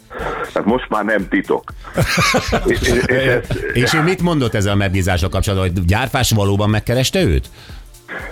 Tehát 0.53 0.69
most 0.69 0.89
már 0.89 1.05
nem 1.05 1.29
titok. 1.29 1.63
és, 2.67 2.81
és, 2.81 3.03
és 3.73 3.83
ez, 3.83 3.92
És 3.93 3.99
ő 3.99 4.03
mit 4.03 4.23
mondott 4.23 4.55
ezzel 4.55 4.73
a 4.73 4.77
megbízással 4.77 5.29
kapcsolatban, 5.29 5.69
hogy 5.69 5.85
Gyárfás 5.85 6.31
valóban 6.31 6.71
megkereste 6.71 7.23
őt? 7.23 7.51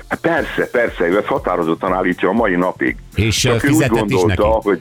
hát 0.08 0.20
persze, 0.20 0.68
persze, 0.72 1.04
ő 1.04 1.16
ezt 1.16 1.26
határozottan 1.26 1.92
állítja 1.92 2.28
a 2.28 2.32
mai 2.32 2.54
napig. 2.56 2.96
És, 3.14 3.36
Csak 3.36 3.52
ö, 3.52 3.54
ő 3.54 3.70
úgy 3.70 3.74
fizetett 3.74 4.10
is 4.10 4.14
gondolta, 4.14 4.48
neki? 4.48 4.68
hogy 4.68 4.80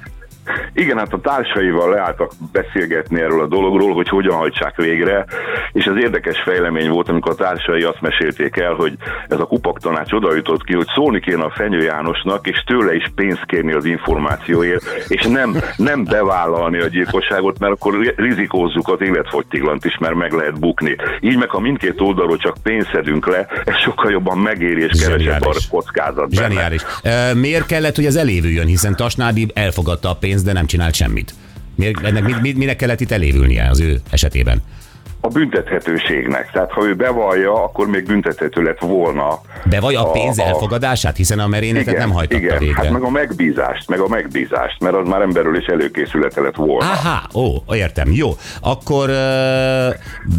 igen, 0.73 0.97
hát 0.97 1.13
a 1.13 1.19
társaival 1.19 1.89
leálltak 1.89 2.31
beszélgetni 2.51 3.21
erről 3.21 3.41
a 3.41 3.47
dologról, 3.47 3.93
hogy 3.93 4.07
hogyan 4.09 4.35
hajtsák 4.35 4.75
végre, 4.75 5.25
és 5.71 5.85
az 5.85 5.95
érdekes 6.01 6.41
fejlemény 6.45 6.89
volt, 6.89 7.09
amikor 7.09 7.31
a 7.31 7.35
társai 7.35 7.81
azt 7.83 8.01
mesélték 8.01 8.57
el, 8.57 8.73
hogy 8.73 8.93
ez 9.27 9.39
a 9.39 9.45
kupak 9.45 9.79
tanács 9.79 10.11
oda 10.11 10.35
jutott 10.35 10.63
ki, 10.63 10.73
hogy 10.73 10.87
szólni 10.95 11.19
kéne 11.19 11.43
a 11.43 11.53
Fenyő 11.55 11.83
Jánosnak, 11.83 12.47
és 12.47 12.63
tőle 12.65 12.95
is 12.95 13.05
pénzt 13.15 13.45
kérni 13.45 13.73
az 13.73 13.85
információért, 13.85 14.83
és 15.07 15.25
nem, 15.25 15.57
nem 15.77 16.03
bevállalni 16.03 16.79
a 16.79 16.87
gyilkosságot, 16.87 17.59
mert 17.59 17.73
akkor 17.73 18.13
rizikózzuk 18.15 18.87
az 18.87 19.01
életfogytiglant 19.01 19.85
is, 19.85 19.97
mert 19.99 20.15
meg 20.15 20.31
lehet 20.33 20.59
bukni. 20.59 20.95
Így 21.21 21.37
meg, 21.37 21.49
ha 21.49 21.59
mindkét 21.59 22.01
oldalról 22.01 22.37
csak 22.37 22.57
pénzt 22.63 22.89
szedünk 22.93 23.27
le, 23.27 23.47
ez 23.65 23.75
sokkal 23.77 24.11
jobban 24.11 24.37
megéri, 24.37 24.83
és 24.83 25.01
kevesebb 25.01 25.45
a 25.45 25.55
kockázat. 25.69 26.35
benne. 26.35 26.47
Zseniális. 26.47 26.81
Ö, 27.03 27.33
Miért 27.33 27.65
kellett, 27.65 27.95
hogy 27.95 28.05
az 28.05 28.15
elévüljön, 28.15 28.65
hiszen 28.65 28.95
Tasnádi 28.95 29.47
elfogadta 29.53 30.09
a 30.09 30.15
pénzt, 30.15 30.28
de 30.43 30.53
nem 30.53 30.65
csinált 30.65 30.93
semmit? 30.93 31.33
Miért, 31.75 32.03
ennek 32.03 32.23
mi, 32.23 32.33
mi, 32.41 32.51
minek 32.51 32.75
kellett 32.75 33.01
itt 33.01 33.11
elévülnie 33.11 33.69
az 33.69 33.79
ő 33.79 34.01
esetében? 34.09 34.61
A 35.21 35.27
büntethetőségnek. 35.27 36.51
Tehát 36.51 36.71
ha 36.71 36.85
ő 36.85 36.95
bevallja, 36.95 37.63
akkor 37.63 37.87
még 37.87 38.05
büntethető 38.05 38.61
lett 38.63 38.79
volna. 38.79 39.39
Vagy 39.79 39.95
a 39.95 40.03
pénz 40.11 40.39
A- 40.39 40.43
a- 40.43 40.45
elfogadását, 40.45 41.15
hiszen 41.17 41.39
a 41.39 41.47
merénetet 41.47 41.97
nem 41.97 42.11
hajtotta 42.11 42.41
igen, 42.41 42.57
végre. 42.57 42.75
hát 42.81 42.91
meg 42.91 43.01
a 43.01 43.09
megbízást, 43.09 43.89
meg 43.89 43.99
a 43.99 44.07
megbízást, 44.07 44.79
mert 44.79 44.95
az 44.95 45.07
már 45.07 45.21
emberről 45.21 45.55
is 45.57 45.65
előkészülete 45.65 46.41
lett 46.41 46.55
volna. 46.55 46.89
Aha, 46.89 47.21
ó, 47.39 47.75
értem, 47.75 48.11
jó. 48.11 48.29
Akkor... 48.61 49.09
Uh, 49.09 49.15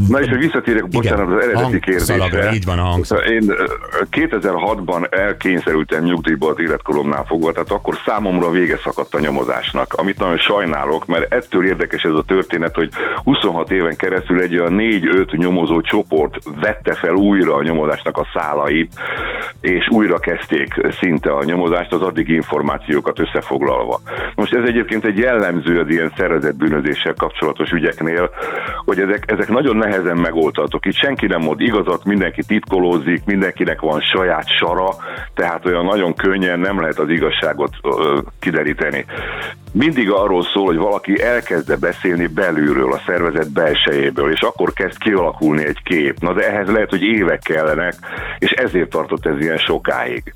Na 0.09 0.21
és 0.21 0.29
hogy 0.29 0.39
visszatérek, 0.39 0.89
bocsánat, 0.89 1.27
az 1.27 1.43
eredeti 1.45 1.63
Hangszalagra, 1.63 2.29
kérdésre. 2.29 2.55
így 2.55 2.65
van 2.65 2.79
a 2.79 2.83
hangszal. 2.83 3.19
Én 3.19 3.51
ö, 3.51 3.65
2006-ban 4.11 5.15
elkényszerültem 5.19 6.03
nyugdíjba 6.05 6.49
az 6.49 6.57
életkoromnál 6.59 7.25
fogva, 7.27 7.53
tehát 7.53 7.71
akkor 7.71 7.95
számomra 8.07 8.51
vége 8.51 8.79
szakadt 8.85 9.15
a 9.15 9.21
nyomozásnak, 9.21 9.95
amit 9.95 10.19
nagyon 10.19 10.39
sajnálok, 10.39 11.07
mert 11.07 11.35
ettől 11.35 11.67
érdekes 11.67 12.03
ez 12.03 12.13
a 12.13 12.25
történet, 12.27 12.75
hogy 12.75 12.91
26 13.25 13.71
éven 13.71 13.97
keresztül 13.97 14.41
egy 14.41 14.59
olyan 14.59 14.70
4-5 14.71 15.37
nyomozó 15.37 15.81
csoport 15.81 16.37
vette 16.61 16.95
fel 16.95 17.15
újra 17.15 17.55
a 17.55 17.63
nyomozásnak 17.63 18.19
a 18.19 18.27
szálait, 18.35 18.93
és 19.61 19.89
újra 19.89 20.19
kezdték 20.19 20.75
szinte 21.01 21.31
a 21.33 21.45
nyomozást, 21.45 21.93
az 21.93 22.03
addigi 22.03 22.35
információkat 22.35 23.19
összefoglalva. 23.19 24.01
Most 24.35 24.55
ez 24.55 24.65
egyébként 24.69 25.05
egy 25.05 25.19
jellemző 25.19 25.81
az 25.81 25.89
ilyen 25.89 26.13
szervezett 26.17 26.57
bűnözéssel 26.57 27.15
kapcsolatos 27.15 27.71
ügyeknél, 27.71 28.31
hogy 28.85 28.99
ezek, 28.99 29.31
ezek 29.31 29.49
nagyon 29.49 29.77
nehezen 29.77 30.17
megoldhatók. 30.17 30.87
Itt 30.87 30.95
senki 30.95 31.27
nem 31.27 31.41
mond 31.41 31.61
igazat, 31.61 32.05
mindenki 32.05 32.43
titkolózik, 32.47 33.25
mindenkinek 33.25 33.81
van 33.81 34.01
saját 34.01 34.49
sara, 34.59 34.89
tehát 35.35 35.67
olyan 35.67 35.85
nagyon 35.85 36.15
könnyen 36.15 36.59
nem 36.59 36.81
lehet 36.81 36.99
az 36.99 37.09
igazságot 37.09 37.71
ö, 37.83 38.19
kideríteni. 38.41 39.05
Mindig 39.73 40.11
arról 40.11 40.43
szól, 40.43 40.67
hogy 40.67 40.77
valaki 40.77 41.23
elkezde 41.23 41.77
beszélni 41.77 42.27
belülről, 42.27 42.93
a 42.93 43.03
szervezet 43.07 43.53
belsejéből, 43.53 44.33
és 44.33 44.41
akkor 44.41 44.60
kezd 44.69 44.99
kialakulni 44.99 45.65
egy 45.67 45.83
kép. 45.83 46.19
Na 46.19 46.33
de 46.33 46.49
ehhez 46.49 46.69
lehet, 46.69 46.91
hogy 46.91 47.03
évek 47.03 47.41
kellenek, 47.41 47.95
és 48.39 48.51
ezért 48.51 48.91
tartott 48.91 49.27
ez 49.27 49.41
ilyen 49.41 49.59
sokáig. 49.59 50.35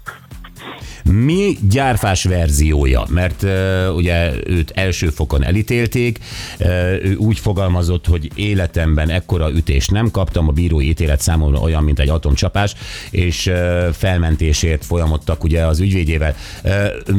Mi 1.05 1.57
gyárfás 1.71 2.25
verziója? 2.25 3.05
Mert 3.11 3.43
uh, 3.43 3.51
ugye 3.95 4.33
őt 4.47 4.71
első 4.75 5.09
fokon 5.09 5.45
elítélték, 5.45 6.19
uh, 6.61 6.67
ő 7.03 7.15
úgy 7.19 7.39
fogalmazott, 7.39 8.07
hogy 8.07 8.31
életemben 8.35 9.11
ekkora 9.11 9.51
ütést 9.51 9.91
nem 9.91 10.11
kaptam, 10.11 10.49
a 10.49 10.53
bírói 10.53 10.89
ítélet 10.89 11.21
számomra 11.21 11.59
olyan, 11.59 11.85
mint 11.85 11.99
egy 11.99 12.09
atomcsapás, 12.09 12.75
és 13.11 13.47
uh, 13.47 13.89
felmentésért 13.93 14.85
folyamodtak 14.85 15.45
ugye 15.45 15.67
az 15.67 15.81
ügyvédjével. 15.81 16.35
Uh, 16.65 16.73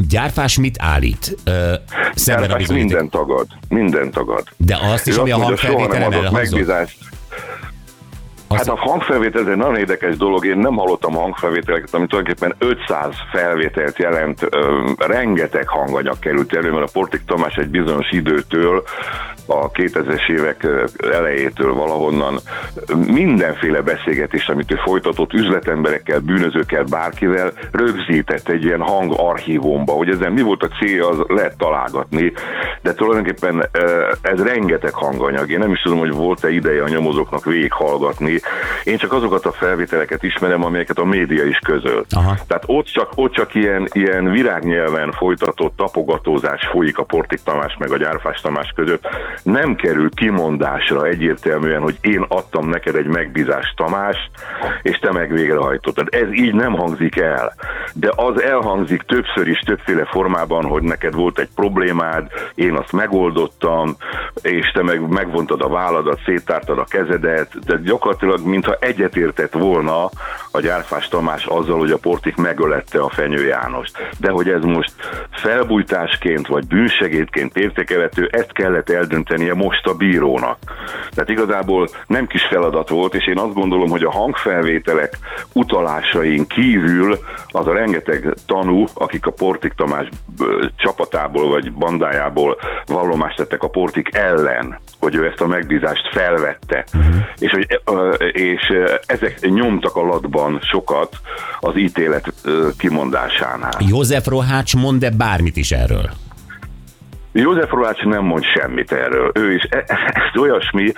gyárfás 0.08 0.58
mit 0.58 0.76
állít? 0.78 1.36
Uh, 1.46 1.54
Gyárfás 2.24 2.66
minden 2.66 3.08
tagad, 3.08 3.46
minden 3.68 4.10
tagad. 4.10 4.44
De 4.56 4.78
azt 4.82 5.06
is, 5.06 5.16
ami 5.16 5.30
a 5.30 5.36
azt 5.36 5.44
hangfelvételen 5.44 6.12
elhangzott. 6.12 6.32
megbízást. 6.32 6.96
Hát 8.48 8.68
a 8.68 8.76
hangfelvétel 8.76 9.40
ez 9.40 9.46
egy 9.46 9.56
nagyon 9.56 9.76
érdekes 9.76 10.16
dolog, 10.16 10.46
én 10.46 10.58
nem 10.58 10.76
hallottam 10.76 11.14
hangfelvételeket, 11.14 11.94
ami 11.94 12.06
tulajdonképpen 12.06 12.54
500 12.58 13.14
felvételt 13.32 13.98
jelent, 13.98 14.42
ö, 14.50 14.90
rengeteg 14.98 15.68
hanganyag 15.68 16.18
került 16.18 16.54
elő, 16.54 16.70
mert 16.70 16.88
a 16.88 16.90
Portik 16.92 17.24
Tamás 17.24 17.54
egy 17.54 17.68
bizonyos 17.68 18.10
időtől, 18.10 18.84
a 19.46 19.70
2000-es 19.70 20.28
évek 20.28 20.66
elejétől 21.12 21.74
valahonnan 21.74 22.38
mindenféle 23.06 23.80
beszélgetést, 23.80 24.50
amit 24.50 24.72
ő 24.72 24.74
folytatott 24.84 25.32
üzletemberekkel, 25.32 26.20
bűnözőkkel, 26.20 26.84
bárkivel, 26.84 27.52
rögzített 27.72 28.48
egy 28.48 28.64
ilyen 28.64 28.80
hangarchívumba, 28.80 29.92
hogy 29.92 30.08
ezen 30.08 30.32
mi 30.32 30.42
volt 30.42 30.62
a 30.62 30.68
célja, 30.68 31.08
az 31.08 31.18
lehet 31.26 31.56
találgatni, 31.58 32.32
de 32.82 32.94
tulajdonképpen 32.94 33.68
ö, 33.72 34.12
ez 34.22 34.42
rengeteg 34.42 34.94
hanganyag. 34.94 35.50
Én 35.50 35.58
nem 35.58 35.72
is 35.72 35.82
tudom, 35.82 35.98
hogy 35.98 36.12
volt-e 36.12 36.50
ideje 36.50 36.82
a 36.82 36.88
nyomozóknak 36.88 37.44
végighallgatni. 37.44 38.35
Én 38.84 38.96
csak 38.96 39.12
azokat 39.12 39.46
a 39.46 39.52
felvételeket 39.52 40.22
ismerem, 40.22 40.64
amelyeket 40.64 40.98
a 40.98 41.04
média 41.04 41.44
is 41.44 41.58
közöl. 41.58 42.04
Aha. 42.10 42.36
Tehát 42.46 42.64
ott 42.66 42.86
csak, 42.86 43.12
ott 43.14 43.32
csak 43.32 43.54
ilyen, 43.54 43.88
ilyen 43.92 44.30
virágnyelven 44.30 45.12
folytatott 45.12 45.76
tapogatózás 45.76 46.66
folyik 46.70 46.98
a 46.98 47.04
Portik 47.04 47.42
Tamás 47.42 47.76
meg 47.78 47.92
a 47.92 47.96
Gyárfás 47.96 48.40
Tamás 48.40 48.72
között. 48.74 49.08
Nem 49.42 49.74
kerül 49.74 50.10
kimondásra 50.10 51.06
egyértelműen, 51.06 51.80
hogy 51.80 51.96
én 52.00 52.24
adtam 52.28 52.68
neked 52.68 52.94
egy 52.94 53.06
megbízást 53.06 53.76
Tamás, 53.76 54.16
és 54.82 54.98
te 54.98 55.12
meg 55.12 55.32
végrehajtottad. 55.32 56.08
Ez 56.10 56.32
így 56.32 56.54
nem 56.54 56.72
hangzik 56.72 57.16
el. 57.16 57.54
De 57.92 58.12
az 58.16 58.42
elhangzik 58.42 59.02
többször 59.02 59.48
is, 59.48 59.58
többféle 59.58 60.04
formában, 60.04 60.64
hogy 60.64 60.82
neked 60.82 61.14
volt 61.14 61.38
egy 61.38 61.48
problémád, 61.54 62.26
én 62.54 62.74
azt 62.74 62.92
megoldottam, 62.92 63.96
és 64.42 64.70
te 64.72 64.82
meg 64.82 65.08
megvontad 65.08 65.62
a 65.62 65.68
válladat, 65.68 66.20
széttártad 66.24 66.78
a 66.78 66.84
kezedet, 66.84 67.58
de 67.66 67.78
gyakorlatilag 67.82 68.25
mintha 68.44 68.76
egyetértett 68.80 69.52
volna 69.52 70.10
a 70.50 70.60
Gyárfás 70.60 71.08
Tamás 71.08 71.44
azzal, 71.46 71.78
hogy 71.78 71.90
a 71.90 71.98
Portik 71.98 72.36
megölette 72.36 73.00
a 73.00 73.08
Fenyő 73.08 73.46
Jánost. 73.46 73.98
De 74.18 74.30
hogy 74.30 74.48
ez 74.48 74.62
most 74.62 74.92
felbújtásként 75.30 76.46
vagy 76.46 76.66
bűnsegédként 76.66 77.56
értékelhető, 77.56 78.28
ezt 78.32 78.52
kellett 78.52 78.90
eldöntenie 78.90 79.54
most 79.54 79.86
a 79.86 79.94
bírónak. 79.94 80.58
Tehát 81.10 81.30
igazából 81.30 81.88
nem 82.06 82.26
kis 82.26 82.44
feladat 82.44 82.88
volt, 82.88 83.14
és 83.14 83.26
én 83.26 83.38
azt 83.38 83.54
gondolom, 83.54 83.90
hogy 83.90 84.04
a 84.04 84.10
hangfelvételek 84.10 85.18
utalásain 85.52 86.46
kívül 86.46 87.18
az 87.48 87.66
a 87.66 87.72
rengeteg 87.72 88.34
tanú, 88.46 88.84
akik 88.94 89.26
a 89.26 89.30
Portik 89.30 89.72
Tamás 89.72 90.08
csapatából 90.76 91.48
vagy 91.48 91.72
bandájából 91.72 92.56
vallomást 92.86 93.36
tettek 93.36 93.62
a 93.62 93.68
Portik 93.68 94.14
ellen, 94.14 94.78
hogy 95.06 95.14
ő 95.14 95.26
ezt 95.26 95.40
a 95.40 95.46
megbízást 95.46 96.08
felvette, 96.12 96.84
uh-huh. 96.94 97.14
és, 97.38 97.50
hogy, 97.50 97.66
és 98.32 98.72
ezek 99.06 99.40
nyomtak 99.40 99.96
a 99.96 100.02
latban 100.02 100.60
sokat 100.62 101.16
az 101.60 101.76
ítélet 101.76 102.32
kimondásánál. 102.78 103.78
József 103.78 104.26
Rohács 104.26 104.74
mond-e 104.74 105.10
bármit 105.10 105.56
is 105.56 105.70
erről? 105.70 106.10
József 107.32 107.70
Rolács 107.70 108.02
nem 108.02 108.24
mond 108.24 108.44
semmit 108.44 108.92
erről. 108.92 109.30
Ő 109.34 109.54
is, 109.54 109.62
e- 109.70 109.84
ez 110.12 110.40
olyasmi, 110.40 110.92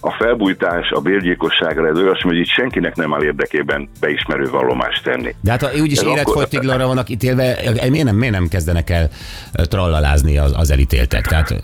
a 0.00 0.10
felbújtás, 0.10 0.90
a 0.90 1.00
bérgyilkosságra, 1.00 1.88
ez 1.88 1.96
olyasmi, 1.96 2.28
hogy 2.28 2.38
itt 2.38 2.48
senkinek 2.48 2.96
nem 2.96 3.14
áll 3.14 3.22
érdekében 3.22 3.88
beismerő 4.00 4.50
vallomást 4.50 5.04
tenni. 5.04 5.34
De 5.40 5.50
hát 5.50 5.62
ha 5.62 5.80
úgyis 5.80 6.02
életfogytiglanra 6.02 6.86
vannak 6.86 7.08
ítélve, 7.08 7.56
miért 7.90 8.04
nem, 8.04 8.16
miért 8.16 8.34
nem 8.34 8.48
kezdenek 8.48 8.90
el 8.90 9.08
trallalázni 9.52 10.38
az, 10.38 10.52
az 10.56 10.70
elítéltek? 10.70 11.26
Tehát 11.26 11.54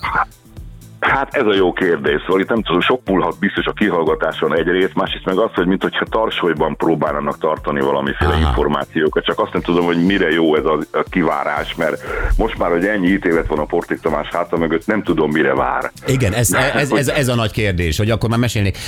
Hát 1.01 1.35
ez 1.35 1.47
a 1.47 1.55
jó 1.55 1.73
kérdés, 1.73 2.21
szóval 2.21 2.41
itt 2.41 2.49
nem 2.49 2.63
tudom, 2.63 2.81
sok 2.81 3.01
múlhat 3.05 3.39
biztos 3.39 3.67
a 3.67 3.73
kihallgatáson 3.73 4.57
egyrészt, 4.57 4.95
másrészt 4.95 5.25
meg 5.25 5.39
az, 5.39 5.51
hogy 5.55 5.67
mintha 5.67 6.05
tarsolyban 6.11 6.77
próbálnának 6.77 7.39
tartani 7.39 7.81
valamiféle 7.81 8.31
Aha. 8.31 8.41
információkat, 8.41 9.25
csak 9.25 9.39
azt 9.39 9.53
nem 9.53 9.63
tudom, 9.63 9.85
hogy 9.85 10.05
mire 10.05 10.31
jó 10.31 10.57
ez 10.57 10.65
a, 10.65 10.79
a 10.93 11.05
kivárás, 11.11 11.75
mert 11.75 12.03
most 12.37 12.59
már, 12.59 12.71
hogy 12.71 12.85
ennyi 12.85 13.09
ítélet 13.09 13.47
van 13.47 13.59
a 13.59 13.65
Portik 13.65 14.01
Tamás 14.01 14.29
háta 14.29 14.57
mögött, 14.57 14.87
nem 14.87 15.03
tudom, 15.03 15.31
mire 15.31 15.55
vár. 15.55 15.93
igen, 16.07 16.33
ez, 16.33 16.53
ez, 16.53 16.91
ez, 16.93 17.09
ez 17.09 17.29
a 17.29 17.35
nagy 17.35 17.51
kérdés, 17.51 17.99
hogy 17.99 18.11
akkor 18.11 18.29
már 18.29 18.39
mesélnék. 18.39 18.79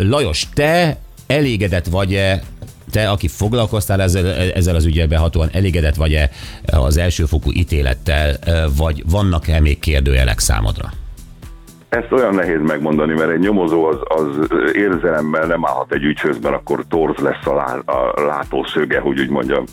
Lajos, 0.00 0.48
te 0.54 0.96
elégedett 1.26 1.86
vagy-e 1.86 2.40
te, 2.90 3.10
aki 3.10 3.28
foglalkoztál 3.28 4.02
ezzel, 4.02 4.26
ezzel 4.54 4.74
az 4.74 4.84
ügyel 4.84 5.06
behatóan, 5.06 5.48
elégedett 5.52 5.94
vagy-e 5.94 6.30
az 6.66 6.96
elsőfokú 6.96 7.50
ítélettel, 7.52 8.36
vagy 8.76 9.02
vannak-e 9.10 9.60
még 9.60 9.78
kérdőjelek 9.78 10.38
számodra? 10.38 10.92
Ezt 11.88 12.12
olyan 12.12 12.34
nehéz 12.34 12.60
megmondani, 12.62 13.14
mert 13.14 13.30
egy 13.30 13.38
nyomozó 13.38 13.84
az, 13.84 13.98
az 14.04 14.48
érzelemmel 14.72 15.46
nem 15.46 15.66
állhat 15.66 15.92
egy 15.92 16.04
ügyhöz, 16.04 16.38
mert 16.38 16.54
akkor 16.54 16.84
torz 16.88 17.18
lesz 17.22 17.46
a, 17.46 17.54
lá, 17.54 17.94
a 17.96 18.24
látószöge, 18.26 19.00
hogy 19.00 19.20
úgy 19.20 19.30
mondjam. 19.30 19.64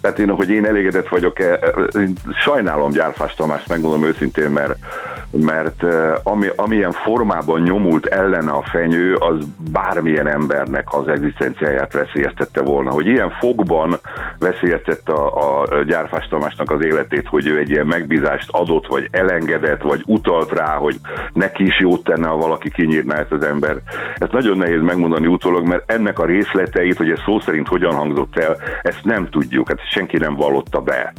Tehát 0.00 0.18
én, 0.18 0.30
hogy 0.30 0.50
én 0.50 0.66
elégedett 0.66 1.08
vagyok-e, 1.08 1.54
én 1.98 2.12
sajnálom 2.42 2.90
Gyárfás 2.90 3.34
Tamást, 3.34 3.68
megmondom 3.68 4.04
őszintén, 4.04 4.50
mert, 4.50 4.76
mert 5.30 5.84
eh, 5.84 6.12
ami, 6.22 6.46
amilyen 6.56 6.92
formában 6.92 7.60
nyomult 7.60 8.06
ellene 8.06 8.50
a 8.50 8.62
fenyő, 8.62 9.14
az 9.14 9.36
bármilyen 9.72 10.26
embernek 10.26 10.94
az 10.94 11.08
egzisztenciáját 11.08 11.92
veszélyeztette 11.92 12.62
volna. 12.62 12.90
Hogy 12.90 13.06
ilyen 13.06 13.30
fogban 13.30 13.98
veszélyeztette 14.38 15.12
a, 15.12 15.62
a 15.62 15.82
Gyárfás 15.82 16.28
Tamásnak 16.28 16.70
az 16.70 16.84
életét, 16.84 17.26
hogy 17.28 17.46
ő 17.46 17.58
egy 17.58 17.70
ilyen 17.70 17.86
megbízást 17.86 18.48
adott, 18.50 18.86
vagy 18.86 19.08
elengedett, 19.10 19.82
vagy 19.82 20.02
utalt 20.06 20.52
rá, 20.52 20.74
hogy 20.74 20.96
neki 21.50 21.66
is 21.66 21.78
jót 21.80 22.04
tenne, 22.04 22.28
ha 22.28 22.36
valaki 22.36 22.70
kinyírná 22.70 23.16
ezt 23.16 23.32
az 23.32 23.44
ember. 23.44 23.76
Ezt 24.14 24.32
nagyon 24.32 24.56
nehéz 24.56 24.82
megmondani 24.82 25.26
utólag, 25.26 25.66
mert 25.66 25.90
ennek 25.90 26.18
a 26.18 26.24
részleteit, 26.24 26.96
hogy 26.96 27.10
ez 27.10 27.18
szó 27.24 27.40
szerint 27.40 27.68
hogyan 27.68 27.94
hangzott 27.94 28.36
el, 28.36 28.56
ezt 28.82 29.04
nem 29.04 29.28
tudjuk, 29.30 29.68
hát 29.68 29.90
senki 29.90 30.16
nem 30.16 30.34
vallotta 30.34 30.80
be. 30.80 31.12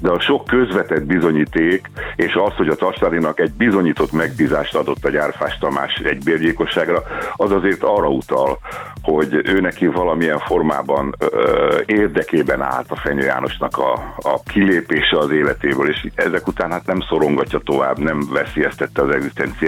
De 0.00 0.10
a 0.10 0.20
sok 0.20 0.44
közvetett 0.44 1.04
bizonyíték, 1.04 1.90
és 2.16 2.34
az, 2.34 2.54
hogy 2.56 2.68
a 2.68 2.74
Tastárinak 2.74 3.40
egy 3.40 3.52
bizonyított 3.52 4.12
megbízást 4.12 4.74
adott 4.74 5.04
a 5.04 5.10
Gyárfás 5.10 5.58
Tamás 5.58 5.94
egy 6.04 6.24
bérgyilkosságra, 6.24 7.02
az 7.36 7.52
azért 7.52 7.82
arra 7.82 8.08
utal, 8.08 8.58
hogy 9.02 9.40
ő 9.44 9.60
neki 9.60 9.86
valamilyen 9.86 10.38
formában 10.38 11.14
ö, 11.18 11.78
érdekében 11.86 12.62
állt 12.62 12.90
a 12.90 12.96
Fenyő 12.96 13.24
Jánosnak 13.24 13.78
a, 13.78 13.92
a 14.16 14.40
kilépése 14.52 15.18
az 15.18 15.30
életéből, 15.30 15.88
és 15.88 16.06
ezek 16.14 16.46
után 16.46 16.70
hát 16.70 16.86
nem 16.86 17.00
szorongatja 17.08 17.58
tovább, 17.58 17.98
nem 17.98 18.20
veszélyeztette 18.32 19.02
az 19.02 19.14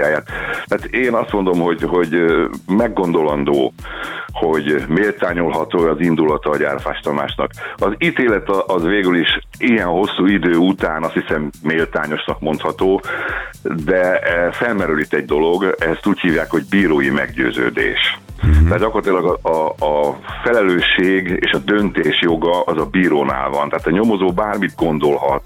egzisztenciáját. 0.02 0.28
Tehát 0.64 0.84
én 0.84 1.14
azt 1.14 1.32
mondom, 1.32 1.60
hogy, 1.60 1.82
hogy 1.82 2.24
meggondolandó, 2.66 3.72
hogy 4.32 4.84
méltányolható 4.88 5.78
az 5.78 6.00
indulata 6.00 6.50
a 6.50 6.56
Gyárfás 6.56 7.00
Tamásnak. 7.00 7.50
Az 7.76 7.94
ítélet 7.98 8.48
az 8.48 8.82
végül 8.82 9.16
is 9.16 9.38
ilyen 9.58 9.86
hosszú 9.86 10.26
idő 10.26 10.56
után 10.56 11.02
azt 11.02 11.14
hiszem 11.14 11.50
méltányosnak 11.62 12.40
mondható, 12.40 13.00
de 13.62 14.18
eh, 14.18 14.52
felmerül 14.52 15.00
itt 15.00 15.12
egy 15.12 15.24
dolog, 15.24 15.74
ezt 15.78 16.06
úgy 16.06 16.20
hívják, 16.20 16.50
hogy 16.50 16.62
bírói 16.70 17.10
meggyőződés. 17.10 18.18
Uh-huh. 18.42 18.62
Tehát 18.64 18.78
gyakorlatilag 18.78 19.38
a, 19.42 19.48
a, 19.48 19.86
a 19.86 20.18
felelősség 20.44 21.38
és 21.40 21.50
a 21.50 21.58
döntés 21.58 22.20
joga 22.20 22.62
az 22.62 22.78
a 22.78 22.84
bírónál 22.84 23.48
van. 23.50 23.68
Tehát 23.68 23.86
a 23.86 23.90
nyomozó 23.90 24.32
bármit 24.32 24.74
gondolhat, 24.76 25.42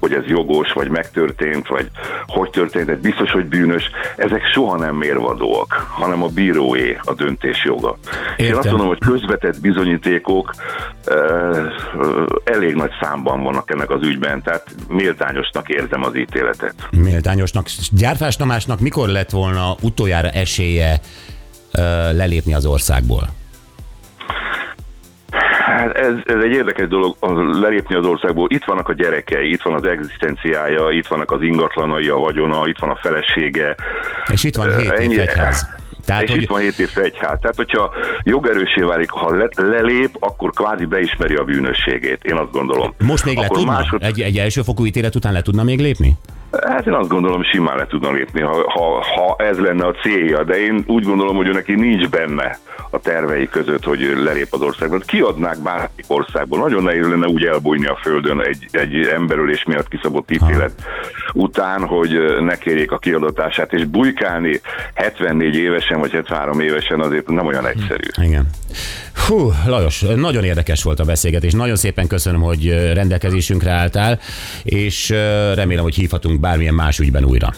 hogy 0.00 0.12
ez 0.12 0.24
jogos, 0.26 0.72
vagy 0.72 0.88
megtörtént, 0.88 1.68
vagy 1.68 1.90
hogy 2.26 2.50
történt, 2.50 2.88
ez 2.88 3.00
biztos, 3.00 3.30
hogy 3.30 3.44
bűnös. 3.44 3.90
Ezek 4.16 4.42
soha 4.52 4.76
nem 4.76 4.96
mérvadóak, 4.96 5.86
hanem 5.88 6.22
a 6.22 6.28
bíróé 6.28 6.98
a 7.04 7.14
döntés 7.14 7.64
joga. 7.64 7.96
Én 8.36 8.46
Értem. 8.46 8.58
azt 8.58 8.68
mondom, 8.68 8.86
hogy 8.86 8.98
közvetett 8.98 9.60
bizonyítékok 9.60 10.54
ö, 11.04 11.66
elég 12.44 12.74
nagy 12.74 12.92
számban 13.00 13.42
vannak 13.42 13.70
ennek 13.70 13.90
az 13.90 14.02
ügyben, 14.02 14.42
tehát 14.42 14.64
méltányosnak 14.88 15.68
érzem 15.68 16.04
az 16.04 16.16
ítéletet. 16.16 16.74
Méltányosnak. 16.90 17.66
Gyárfás 17.90 18.36
Tamásnak 18.36 18.80
mikor 18.80 19.08
lett 19.08 19.30
volna 19.30 19.74
utoljára 19.80 20.28
esélye 20.28 21.00
lelépni 22.12 22.54
az 22.54 22.66
országból? 22.66 23.28
Hát 25.66 25.96
ez, 25.96 26.12
ez 26.24 26.42
egy 26.44 26.50
érdekes 26.52 26.88
dolog 26.88 27.16
lelépni 27.60 27.94
az 27.94 28.04
országból. 28.06 28.46
Itt 28.50 28.64
vannak 28.64 28.88
a 28.88 28.92
gyerekei, 28.94 29.50
itt 29.52 29.62
van 29.62 29.74
az 29.74 29.86
egzisztenciája, 29.86 30.90
itt 30.90 31.06
vannak 31.06 31.30
az 31.30 31.42
ingatlanai, 31.42 32.08
a 32.08 32.16
vagyona, 32.16 32.62
itt 32.68 32.78
van 32.78 32.90
a 32.90 32.98
felesége. 33.02 33.74
És 34.32 34.44
itt 34.44 34.56
van 34.56 34.76
hét 34.78 34.90
ennyi- 34.90 35.14
évfegyház. 35.14 35.66
Tehát, 36.04 36.22
és 36.22 36.30
hogy- 36.30 36.42
itt 36.42 36.48
van 36.48 36.60
7 36.60 36.78
év 36.78 36.88
fegyhát. 36.88 37.40
Tehát, 37.40 37.56
hogyha 37.56 37.92
jogerősé 38.22 38.80
válik, 38.80 39.10
ha 39.10 39.34
le, 39.36 39.48
lelép, 39.56 40.16
akkor 40.20 40.50
kvázi 40.50 40.84
beismeri 40.84 41.34
a 41.34 41.44
bűnösségét. 41.44 42.24
Én 42.24 42.36
azt 42.36 42.50
gondolom. 42.52 42.94
Most 42.98 43.24
még 43.24 43.36
le 43.36 43.44
akkor 43.44 43.56
tudna? 43.56 43.72
másod- 43.72 44.02
Egy, 44.02 44.20
egy 44.20 44.38
elsőfokú 44.38 44.86
ítélet 44.86 45.14
után 45.14 45.32
le 45.32 45.42
tudna 45.42 45.62
még 45.62 45.80
lépni? 45.80 46.12
Hát 46.60 46.86
én 46.86 46.92
azt 46.92 47.08
gondolom, 47.08 47.42
simán 47.42 47.76
le 47.76 47.86
tudna 47.86 48.10
lépni, 48.10 48.40
ha, 48.40 48.70
ha, 48.70 49.04
ha 49.16 49.36
ez 49.38 49.58
lenne 49.58 49.86
a 49.86 49.94
célja, 50.02 50.44
de 50.44 50.60
én 50.60 50.84
úgy 50.86 51.04
gondolom, 51.04 51.36
hogy 51.36 51.46
ő 51.46 51.52
neki 51.52 51.74
nincs 51.74 52.08
benne 52.08 52.58
a 52.90 52.98
tervei 52.98 53.48
között, 53.48 53.84
hogy 53.84 54.00
lelép 54.24 54.46
az 54.50 54.60
országban. 54.60 55.02
Kiadnák 55.06 55.58
bármelyik 55.62 56.04
országból. 56.06 56.58
Nagyon 56.58 56.82
nehéz 56.82 57.08
lenne 57.08 57.26
úgy 57.26 57.44
elbújni 57.44 57.86
a 57.86 57.98
földön 58.02 58.40
egy, 58.40 58.66
egy 58.70 59.06
emberölés 59.06 59.64
miatt 59.64 59.88
kiszabott 59.88 60.30
ítélet 60.30 60.72
után, 61.32 61.86
hogy 61.86 62.10
ne 62.40 62.56
kérjék 62.56 62.92
a 62.92 62.98
kiadatását, 62.98 63.72
és 63.72 63.84
bujkálni 63.84 64.60
74 64.94 65.54
évesen 65.54 66.00
vagy 66.00 66.10
73 66.10 66.60
évesen 66.60 67.00
azért 67.00 67.28
nem 67.28 67.46
olyan 67.46 67.66
egyszerű. 67.66 68.08
Igen. 68.22 68.48
Hú, 69.26 69.52
Lajos, 69.66 70.00
nagyon 70.16 70.44
érdekes 70.44 70.82
volt 70.82 71.00
a 71.00 71.04
beszélgetés. 71.04 71.52
Nagyon 71.52 71.76
szépen 71.76 72.06
köszönöm, 72.06 72.40
hogy 72.40 72.92
rendelkezésünkre 72.92 73.70
álltál, 73.70 74.20
és 74.62 75.08
remélem, 75.54 75.82
hogy 75.82 75.94
hívhatunk 75.94 76.40
bármilyen 76.42 76.74
más 76.74 76.98
ügyben 76.98 77.24
újra. 77.24 77.52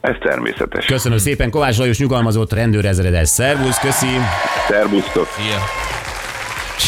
Ez 0.00 0.14
természetes. 0.22 0.84
Köszönöm 0.84 1.18
szépen, 1.18 1.50
Kovács 1.50 1.78
Lajos 1.78 1.98
nyugalmazott 1.98 2.52
rendőrezredes. 2.52 3.28
Szervusz, 3.28 3.78
köszi! 3.78 4.06
Szerbusztok! 4.68 5.28
Ilyen. 5.46 5.60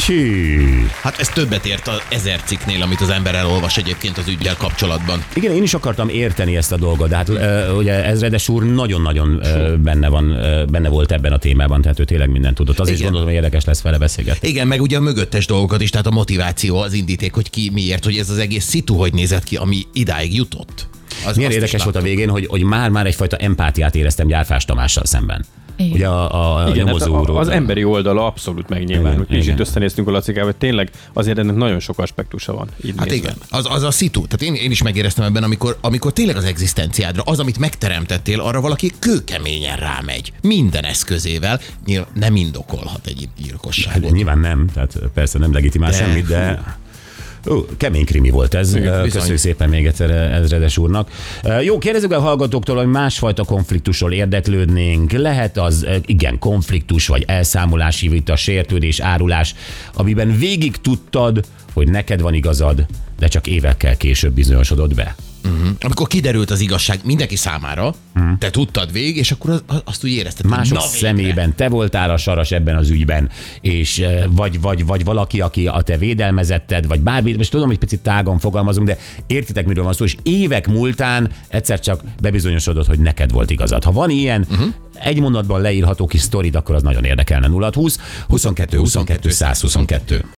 Csű. 0.05 0.87
Hát 1.03 1.19
ez 1.19 1.29
többet 1.29 1.67
ért 1.67 1.89
az 1.89 2.03
ezer 2.09 2.41
cikknél, 2.43 2.83
amit 2.83 3.01
az 3.01 3.09
ember 3.11 3.35
elolvas 3.35 3.77
egyébként 3.77 4.19
az 4.19 4.29
ügyel 4.29 4.57
kapcsolatban. 4.57 5.25
Igen, 5.35 5.53
én 5.53 5.63
is 5.63 5.75
akartam 5.75 6.09
érteni 6.09 6.57
ezt 6.57 6.73
a 6.73 6.77
dolgot, 6.77 7.09
de 7.09 7.17
hát 7.17 7.29
ö, 7.29 7.73
ugye 7.73 8.05
Ezredes 8.05 8.49
úr 8.49 8.65
nagyon-nagyon 8.65 9.41
ö, 9.45 9.77
benne, 9.77 10.09
van, 10.09 10.31
ö, 10.31 10.65
benne 10.65 10.89
volt 10.89 11.13
ebben 11.13 11.33
a 11.33 11.39
témában, 11.39 11.83
tehát 11.83 11.99
ő 11.99 12.05
tényleg 12.05 12.31
mindent 12.31 12.55
tudott. 12.55 12.79
Azért 12.79 12.97
is 12.97 13.01
Igen. 13.01 13.13
gondolom, 13.13 13.27
hogy 13.27 13.37
érdekes 13.37 13.65
lesz 13.65 13.83
vele 13.83 13.99
beszélgetni. 13.99 14.49
Igen, 14.49 14.67
meg 14.67 14.81
ugye 14.81 14.97
a 14.97 15.01
mögöttes 15.01 15.47
dolgokat 15.47 15.81
is, 15.83 15.91
tehát 15.91 16.07
a 16.07 16.11
motiváció, 16.11 16.79
az 16.81 16.93
indíték, 16.93 17.35
hogy 17.35 17.51
ki 17.51 17.71
miért, 17.73 18.05
hogy 18.05 18.17
ez 18.17 18.31
az 18.31 18.39
egész 18.39 18.65
szitu 18.65 18.95
hogy 18.95 19.13
nézett 19.13 19.45
ki, 19.45 19.57
ami 19.57 19.83
idáig 19.93 20.35
jutott. 20.35 20.89
Az, 21.27 21.37
Milyen 21.37 21.51
érdekes 21.51 21.83
volt 21.83 21.97
a 21.97 22.01
végén, 22.01 22.29
hogy, 22.29 22.47
hogy 22.47 22.63
már-már 22.63 23.07
egyfajta 23.07 23.37
empátiát 23.37 23.95
éreztem 23.95 24.27
Gyárfás 24.27 24.65
Tamással 24.65 25.05
szemben. 25.05 25.45
Igen. 25.77 25.93
Ugye 25.93 26.07
a, 26.09 26.65
a, 26.65 26.69
Igen, 26.69 26.87
hát 26.87 27.01
a- 27.03 27.39
az 27.39 27.49
emberi 27.49 27.85
oldala 27.85 28.27
abszolút 28.27 28.69
megnyilvánul. 28.69 29.27
Kicsit 29.27 29.43
igen. 29.43 29.61
összenéztünk 29.61 30.09
a 30.09 30.11
Lacikával, 30.11 30.51
hogy 30.51 30.57
tényleg 30.59 30.91
azért 31.13 31.39
ennek 31.39 31.55
nagyon 31.55 31.81
sok 31.81 31.99
aspektusa 31.99 32.55
van. 32.55 32.69
Így 32.85 32.95
Hát 32.97 33.09
nézve. 33.09 33.23
igen, 33.29 33.37
az, 33.51 33.67
az 33.71 33.83
a 33.83 33.91
szitu. 33.91 34.27
Tehát 34.27 34.43
én, 34.43 34.63
én 34.65 34.71
is 34.71 34.83
megéreztem 34.83 35.25
ebben, 35.25 35.43
amikor, 35.43 35.79
amikor 35.81 36.13
tényleg 36.13 36.37
az 36.37 36.45
egzisztenciádra, 36.45 37.23
az, 37.23 37.39
amit 37.41 37.59
megteremtettél, 37.59 38.41
arra 38.41 38.61
valaki 38.61 38.93
kőkeményen 38.99 39.77
rámegy. 39.77 40.33
Minden 40.43 40.85
eszközével. 40.85 41.61
Nyilván 41.87 42.09
nem 42.15 42.37
indokolhat 42.37 43.07
egy 43.07 43.29
gyilkosságot. 43.43 44.03
Hát, 44.03 44.13
nyilván 44.13 44.39
nem, 44.39 44.67
tehát 44.75 44.99
persze 45.15 45.39
nem 45.39 45.53
legitimál 45.53 45.91
De- 45.91 45.97
semmit, 45.97 46.27
de 46.27 46.63
Ó, 47.51 47.65
kemény 47.77 48.05
krimi 48.05 48.31
volt 48.31 48.55
ez. 48.55 48.75
Igen, 48.75 49.03
bizony. 49.03 49.11
Köszönjük 49.11 49.39
szépen 49.39 49.69
még 49.69 49.87
egyszer 49.87 50.11
Ezredes 50.11 50.79
úrnak. 50.79 51.11
Jó, 51.63 51.79
kérdezzük 51.79 52.13
a 52.13 52.21
hallgatóktól, 52.21 52.77
hogy 52.77 52.87
másfajta 52.87 53.45
konfliktusról 53.45 54.13
érdeklődnénk. 54.13 55.13
Lehet 55.13 55.59
az, 55.59 55.87
igen, 56.07 56.39
konfliktus, 56.39 57.07
vagy 57.07 57.25
elszámolási 57.27 58.09
vita, 58.09 58.37
sértődés, 58.37 59.01
árulás, 59.01 59.55
amiben 59.95 60.39
végig 60.39 60.77
tudtad, 60.77 61.45
hogy 61.73 61.89
neked 61.89 62.21
van 62.21 62.35
igazad, 62.35 62.87
de 63.19 63.27
csak 63.29 63.47
évekkel 63.47 63.97
később 63.97 64.33
bizonyosodott 64.33 64.95
be. 64.95 65.15
Amikor 65.81 66.07
kiderült 66.07 66.51
az 66.51 66.61
igazság 66.61 67.01
mindenki 67.05 67.37
számára, 67.37 67.95
hmm. 68.15 68.39
te 68.39 68.51
tudtad 68.51 68.93
végig, 68.93 69.17
és 69.17 69.31
akkor 69.31 69.51
az, 69.51 69.63
az- 69.67 69.83
azt 69.85 70.05
úgy 70.05 70.11
érezted, 70.11 70.47
Mások 70.47 70.79
na 70.79 70.85
szemében 70.85 71.55
te 71.55 71.69
voltál 71.69 72.11
a 72.11 72.17
saras 72.17 72.51
ebben 72.51 72.77
az 72.77 72.91
ügyben, 72.91 73.31
és 73.61 73.99
eh, 73.99 74.25
vagy, 74.31 74.61
vagy, 74.61 74.87
vagy 74.87 75.05
valaki, 75.05 75.41
aki 75.41 75.67
a 75.67 75.83
te 75.83 75.97
védelmezetted, 75.97 76.87
vagy 76.87 77.01
bármi, 77.01 77.33
most 77.33 77.51
tudom, 77.51 77.67
hogy 77.67 77.79
picit 77.79 78.01
tágon 78.01 78.39
fogalmazunk, 78.39 78.87
de 78.87 78.99
értitek, 79.27 79.67
miről 79.67 79.85
van 79.85 79.93
szó, 79.93 80.05
és 80.05 80.17
évek 80.23 80.67
múltán 80.67 81.31
egyszer 81.49 81.81
csak 81.81 82.03
bebizonyosodott, 82.21 82.87
hogy 82.87 82.99
neked 82.99 83.31
volt 83.31 83.51
igazad. 83.51 83.85
Ha 83.85 83.93
van 83.93 84.11
ilyen, 84.11 84.47
uh-huh. 84.51 84.75
egy 85.01 85.21
mondatban 85.21 85.61
leírható 85.61 86.07
kis 86.07 86.21
sztorid, 86.21 86.55
akkor 86.55 86.75
az 86.75 86.83
nagyon 86.83 87.05
érdekelne. 87.05 87.47
0 87.47 87.71
20 87.75 87.99
22 88.29 88.79
22 88.79 89.31
122. 89.31 90.25